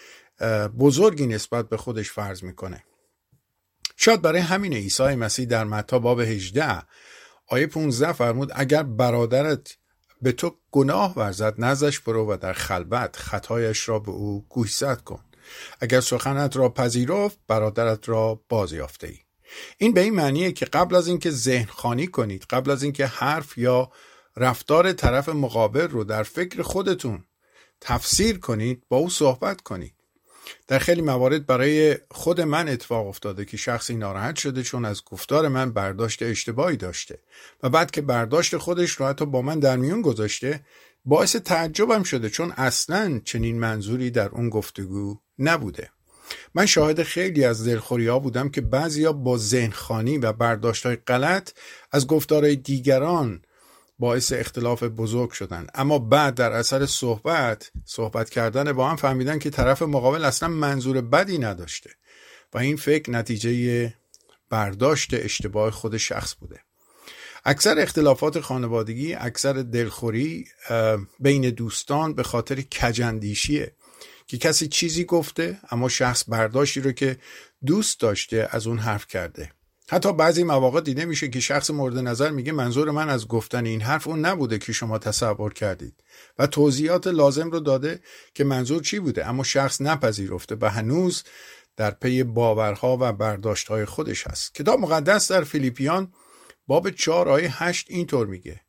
بزرگی 0.80 1.28
نسبت 1.28 1.70
به 1.70 1.78
خودش 1.78 2.12
فرض 2.12 2.44
می‌کنه. 2.44 2.84
شاید 3.96 4.22
برای 4.22 4.42
همین 4.42 4.74
عیسی 4.74 5.04
مسیح 5.04 5.46
در 5.46 5.64
متا 5.64 6.00
باب 6.00 6.20
18 6.20 6.84
آیه 7.48 7.68
15 7.68 8.14
فرمود 8.14 8.52
اگر 8.56 8.84
برادرت 8.84 9.78
به 10.22 10.32
تو 10.32 10.56
گناه 10.72 11.14
ورزد 11.16 11.54
نزش 11.58 12.00
برو 12.00 12.34
و 12.34 12.38
در 12.38 12.54
خلوت 12.54 13.16
خطایش 13.16 13.90
را 13.90 14.00
به 14.00 14.12
او 14.12 14.46
گوشزد 14.50 15.02
کن. 15.02 15.24
اگر 15.82 16.02
سخنت 16.02 16.58
را 16.58 16.70
پذیرفت 16.70 17.40
برادرت 17.48 18.10
را 18.10 18.42
بازیافته 18.50 19.08
ای 19.08 19.18
این 19.78 19.94
به 19.94 20.02
این 20.02 20.16
معنیه 20.16 20.52
که 20.52 20.66
قبل 20.66 20.96
از 20.96 21.08
اینکه 21.08 21.32
ذهن 21.32 21.66
خانی 21.66 22.08
کنید 22.08 22.46
قبل 22.50 22.72
از 22.72 22.84
اینکه 22.84 23.06
حرف 23.06 23.58
یا 23.58 23.92
رفتار 24.38 24.94
طرف 24.94 25.30
مقابل 25.30 25.88
رو 25.88 26.04
در 26.04 26.24
فکر 26.24 26.62
خودتون 26.62 27.24
تفسیر 27.82 28.40
کنید 28.40 28.84
با 28.90 28.98
او 28.98 29.10
صحبت 29.10 29.62
کنید. 29.62 29.94
در 30.68 30.80
خیلی 30.80 31.02
موارد 31.02 31.46
برای 31.46 31.98
خود 32.12 32.42
من 32.42 32.70
اتفاق 32.70 33.08
افتاده 33.08 33.46
که 33.46 33.58
شخصی 33.58 33.96
ناراحت 33.96 34.36
شده 34.36 34.64
چون 34.64 34.86
از 34.86 35.04
گفتار 35.06 35.48
من 35.48 35.72
برداشت 35.72 36.24
اشتباهی 36.24 36.78
داشته 36.78 37.20
و 37.64 37.70
بعد 37.70 37.92
که 37.92 38.02
برداشت 38.02 38.58
خودش 38.58 38.92
رو 38.92 39.06
حتی 39.06 39.26
با 39.26 39.42
من 39.42 39.60
در 39.60 39.78
میون 39.78 40.02
گذاشته 40.02 40.66
باعث 41.06 41.36
تعجبم 41.36 42.04
شده 42.04 42.30
چون 42.30 42.54
اصلا 42.58 43.22
چنین 43.26 43.60
منظوری 43.60 44.12
در 44.12 44.30
اون 44.30 44.50
گفتگو 44.50 45.20
نبوده. 45.40 45.90
من 46.56 46.66
شاهد 46.66 47.04
خیلی 47.04 47.46
از 47.46 47.68
دلخوری 47.68 48.08
ها 48.08 48.20
بودم 48.20 48.50
که 48.50 48.62
بعضیا 48.62 49.14
با 49.14 49.38
ذهنخانی 49.38 50.18
و 50.18 50.34
برداشت 50.34 50.86
های 50.86 50.96
غلط 50.96 51.52
از 51.92 52.08
گفتارهای 52.08 52.56
دیگران 52.56 53.42
باعث 54.00 54.34
اختلاف 54.34 54.84
بزرگ 54.84 55.32
شدن. 55.32 55.68
اما 55.74 56.00
بعد 56.00 56.36
در 56.36 56.52
اثر 56.52 56.86
صحبت 56.86 57.72
صحبت 57.86 58.30
کردن 58.30 58.74
با 58.74 58.90
هم 58.90 58.96
فهمیدن 58.96 59.40
که 59.40 59.50
طرف 59.50 59.82
مقابل 59.82 60.26
اصلا 60.26 60.50
منظور 60.50 61.02
بدی 61.02 61.38
نداشته 61.38 61.90
و 62.54 62.58
این 62.58 62.78
فکر 62.78 63.12
نتیجه 63.12 63.94
برداشت 64.50 65.14
اشتباه 65.14 65.72
خود 65.72 65.98
شخص 65.98 66.36
بوده. 66.36 66.60
اکثر 67.46 67.80
اختلافات 67.80 68.40
خانوادگی 68.40 69.14
اکثر 69.14 69.54
دلخوری 69.54 70.46
بین 71.20 71.50
دوستان 71.50 72.14
به 72.14 72.24
خاطر 72.24 72.62
کجندیشیه 72.62 73.74
که 74.28 74.38
کسی 74.38 74.68
چیزی 74.68 75.04
گفته 75.04 75.60
اما 75.72 75.90
شخص 75.90 76.24
برداشتی 76.28 76.82
رو 76.82 76.92
که 76.92 77.18
دوست 77.66 78.00
داشته 78.00 78.48
از 78.52 78.68
اون 78.68 78.78
حرف 78.78 79.08
کرده. 79.08 79.52
حتی 79.90 80.14
بعضی 80.14 80.44
مواقع 80.44 80.82
دیده 80.82 81.06
میشه 81.06 81.30
که 81.30 81.40
شخص 81.40 81.70
مورد 81.70 81.98
نظر 81.98 82.32
میگه 82.32 82.52
منظور 82.52 82.92
من 82.92 83.10
از 83.10 83.28
گفتن 83.28 83.66
این 83.66 83.82
حرف 83.82 84.08
اون 84.08 84.20
نبوده 84.20 84.58
که 84.58 84.74
شما 84.74 84.98
تصور 84.98 85.54
کردید 85.54 86.04
و 86.40 86.48
توضیحات 86.48 87.08
لازم 87.08 87.52
رو 87.52 87.60
داده 87.60 88.00
که 88.34 88.44
منظور 88.44 88.82
چی 88.82 89.00
بوده. 89.00 89.28
اما 89.28 89.44
شخص 89.44 89.82
نپذیرفته 89.82 90.58
و 90.62 90.70
هنوز 90.70 91.24
در 91.78 91.92
پی 91.92 92.24
باورها 92.24 92.98
و 93.02 93.14
برداشتهای 93.14 93.86
خودش 93.86 94.28
هست. 94.28 94.56
کتاب 94.56 94.80
مقدس 94.80 95.32
در 95.32 95.44
فیلیپیان 95.44 96.14
باب 96.68 96.90
4 96.90 97.30
آیه 97.30 97.64
8 97.64 97.86
اینطور 97.90 98.28
میگه. 98.28 98.62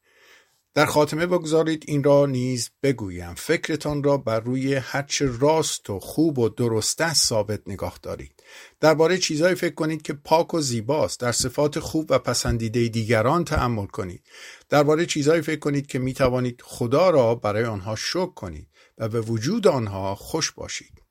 در 0.79 0.87
خاتمه 0.87 1.27
بگذارید 1.27 1.85
این 1.87 2.05
را 2.05 2.27
نیز 2.27 2.71
بگویم. 2.83 3.35
فکرتان 3.35 4.03
را 4.03 4.17
بر 4.17 4.41
روی 4.41 4.75
هرچه 4.75 5.31
راست 5.41 5.91
و 5.91 6.01
خوب 6.01 6.39
و 6.39 6.49
درست 6.49 7.15
ثابت 7.15 7.61
نگاه 7.67 7.99
دارید. 8.03 8.43
درباره 8.81 9.19
چیزهایی 9.19 9.55
فکر 9.55 9.75
کنید 9.75 10.03
که 10.03 10.13
پاک 10.13 10.55
و 10.55 10.61
زیباست. 10.61 11.21
در 11.21 11.33
صفات 11.33 11.79
خوب 11.79 12.07
و 12.11 12.19
پسندیده 12.19 12.89
دیگران 12.89 13.45
تأمل 13.45 13.87
کنید. 13.87 14.23
درباره 14.69 15.07
چیزهایی 15.07 15.43
فکر 15.43 15.59
کنید 15.59 15.87
که 15.87 15.99
می 15.99 16.15
توانید 16.15 16.63
خدا 16.65 17.11
را 17.11 17.35
برای 17.35 17.65
آنها 17.65 17.97
شکر 17.97 18.35
کنید 18.35 18.69
و 18.99 19.09
به 19.09 19.21
وجود 19.21 19.67
آنها 19.67 20.15
خوش 20.15 20.53
باشید. 20.53 21.03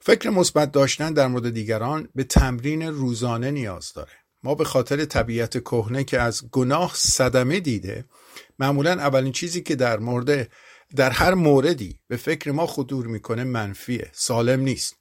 فکر 0.00 0.30
مثبت 0.30 0.72
داشتن 0.72 1.12
در 1.12 1.26
مورد 1.26 1.50
دیگران 1.50 2.08
به 2.14 2.24
تمرین 2.24 2.82
روزانه 2.82 3.50
نیاز 3.50 3.92
داره. 3.92 4.12
ما 4.42 4.54
به 4.54 4.64
خاطر 4.64 5.04
طبیعت 5.04 5.58
کهنه 5.58 6.04
که 6.04 6.20
از 6.20 6.50
گناه 6.50 6.92
صدمه 6.94 7.60
دیده 7.60 8.04
معمولا 8.58 8.92
اولین 8.92 9.32
چیزی 9.32 9.62
که 9.62 9.76
در 9.76 9.98
مورد 9.98 10.50
در 10.96 11.10
هر 11.10 11.34
موردی 11.34 11.98
به 12.08 12.16
فکر 12.16 12.50
ما 12.50 12.66
خطور 12.66 13.06
می‌کنه 13.06 13.44
منفیه 13.44 14.10
سالم 14.12 14.60
نیست. 14.60 14.96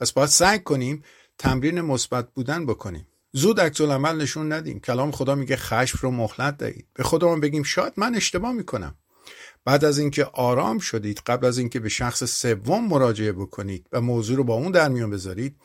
پس 0.00 0.12
باید 0.12 0.28
سعی 0.28 0.58
کنیم 0.58 1.02
تمرین 1.38 1.80
مثبت 1.80 2.28
بودن 2.34 2.66
بکنیم. 2.66 3.06
زود 3.32 3.60
عکس 3.60 3.80
عمل 3.80 4.20
نشون 4.20 4.52
ندیم. 4.52 4.80
کلام 4.80 5.10
خدا 5.10 5.34
میگه 5.34 5.56
خشم 5.56 5.98
رو 6.02 6.10
مهلت 6.10 6.56
دهید. 6.56 6.86
به 6.94 7.02
خودمون 7.02 7.40
بگیم 7.40 7.62
شاید 7.62 7.92
من 7.96 8.14
اشتباه 8.14 8.52
می‌کنم. 8.52 8.94
بعد 9.64 9.84
از 9.84 9.98
اینکه 9.98 10.24
آرام 10.24 10.78
شدید 10.78 11.22
قبل 11.26 11.46
از 11.46 11.58
اینکه 11.58 11.80
به 11.80 11.88
شخص 11.88 12.24
سوم 12.24 12.88
مراجعه 12.88 13.32
بکنید 13.32 13.86
و 13.92 14.00
موضوع 14.00 14.36
رو 14.36 14.44
با 14.44 14.54
اون 14.54 14.72
در 14.72 14.88
میان 14.88 15.10
بذارید 15.10 15.56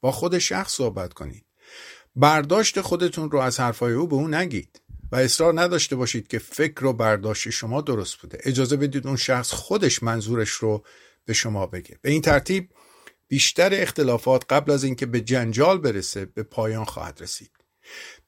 با 0.00 0.12
خود 0.12 0.38
شخص 0.38 0.72
صحبت 0.72 1.12
کنید. 1.12 1.44
برداشت 2.16 2.80
خودتون 2.80 3.30
رو 3.30 3.38
از 3.38 3.60
حرفای 3.60 3.92
او 3.92 4.06
به 4.06 4.14
اون 4.14 4.34
نگید. 4.34 4.80
و 5.12 5.16
اصرار 5.16 5.60
نداشته 5.60 5.96
باشید 5.96 6.28
که 6.28 6.38
فکر 6.38 6.84
و 6.84 6.92
برداشت 6.92 7.50
شما 7.50 7.80
درست 7.80 8.16
بوده. 8.16 8.38
اجازه 8.42 8.76
بدید 8.76 9.06
اون 9.06 9.16
شخص 9.16 9.52
خودش 9.52 10.02
منظورش 10.02 10.50
رو 10.50 10.84
به 11.24 11.32
شما 11.32 11.66
بگه. 11.66 11.98
به 12.02 12.10
این 12.10 12.22
ترتیب 12.22 12.68
بیشتر 13.28 13.70
اختلافات 13.72 14.52
قبل 14.52 14.72
از 14.72 14.84
اینکه 14.84 15.06
به 15.06 15.20
جنجال 15.20 15.78
برسه 15.78 16.24
به 16.24 16.42
پایان 16.42 16.84
خواهد 16.84 17.18
رسید. 17.20 17.50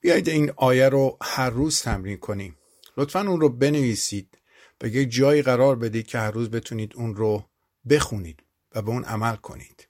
بیایید 0.01 0.29
این 0.29 0.53
آیه 0.57 0.89
رو 0.89 1.19
هر 1.23 1.51
روز 1.51 1.81
تمرین 1.81 2.17
کنیم. 2.17 2.57
لطفا 2.97 3.21
اون 3.21 3.41
رو 3.41 3.49
بنویسید. 3.49 4.39
و 4.83 4.87
یک 4.87 5.11
جایی 5.11 5.43
قرار 5.43 5.77
بدید 5.77 6.07
که 6.07 6.19
هر 6.19 6.31
روز 6.31 6.51
بتونید 6.51 6.93
اون 6.97 7.17
رو 7.17 7.45
بخونید 7.91 8.43
و 8.75 8.83
به 8.83 8.91
اون 8.91 9.05
عمل 9.05 9.37
کنید. 9.37 9.89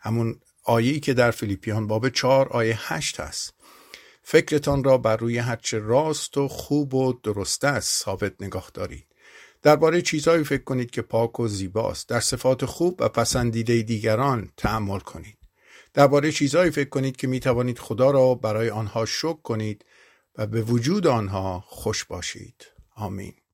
همون 0.00 0.40
آیه‌ای 0.64 1.00
که 1.00 1.14
در 1.14 1.30
فیلیپیان 1.30 1.86
باب 1.86 2.08
4 2.08 2.48
آیه 2.48 2.78
8 2.78 3.20
هست. 3.20 3.54
فکرتان 4.28 4.84
را 4.84 4.98
بر 4.98 5.16
روی 5.16 5.38
هرچه 5.38 5.78
راست 5.78 6.36
و 6.36 6.48
خوب 6.48 6.94
و 6.94 7.12
درست 7.22 7.64
است 7.64 8.04
ثابت 8.04 8.42
نگاه 8.42 8.70
دارید. 8.74 9.06
درباره 9.62 10.02
چیزهایی 10.02 10.44
فکر 10.44 10.64
کنید 10.64 10.90
که 10.90 11.02
پاک 11.02 11.40
و 11.40 11.48
زیباست. 11.48 12.08
در 12.08 12.20
صفات 12.20 12.64
خوب 12.64 13.00
و 13.00 13.08
پسندیده 13.08 13.82
دیگران 13.82 14.52
تحمل 14.56 14.98
کنید. 14.98 15.38
درباره 15.94 16.32
چیزهایی 16.32 16.70
فکر 16.70 16.88
کنید 16.88 17.16
که 17.16 17.26
می 17.26 17.40
توانید 17.40 17.78
خدا 17.78 18.10
را 18.10 18.34
برای 18.34 18.70
آنها 18.70 19.04
شکر 19.04 19.42
کنید 19.42 19.84
و 20.38 20.46
به 20.46 20.62
وجود 20.62 21.06
آنها 21.06 21.64
خوش 21.66 22.04
باشید. 22.04 22.66
آمین. 22.96 23.36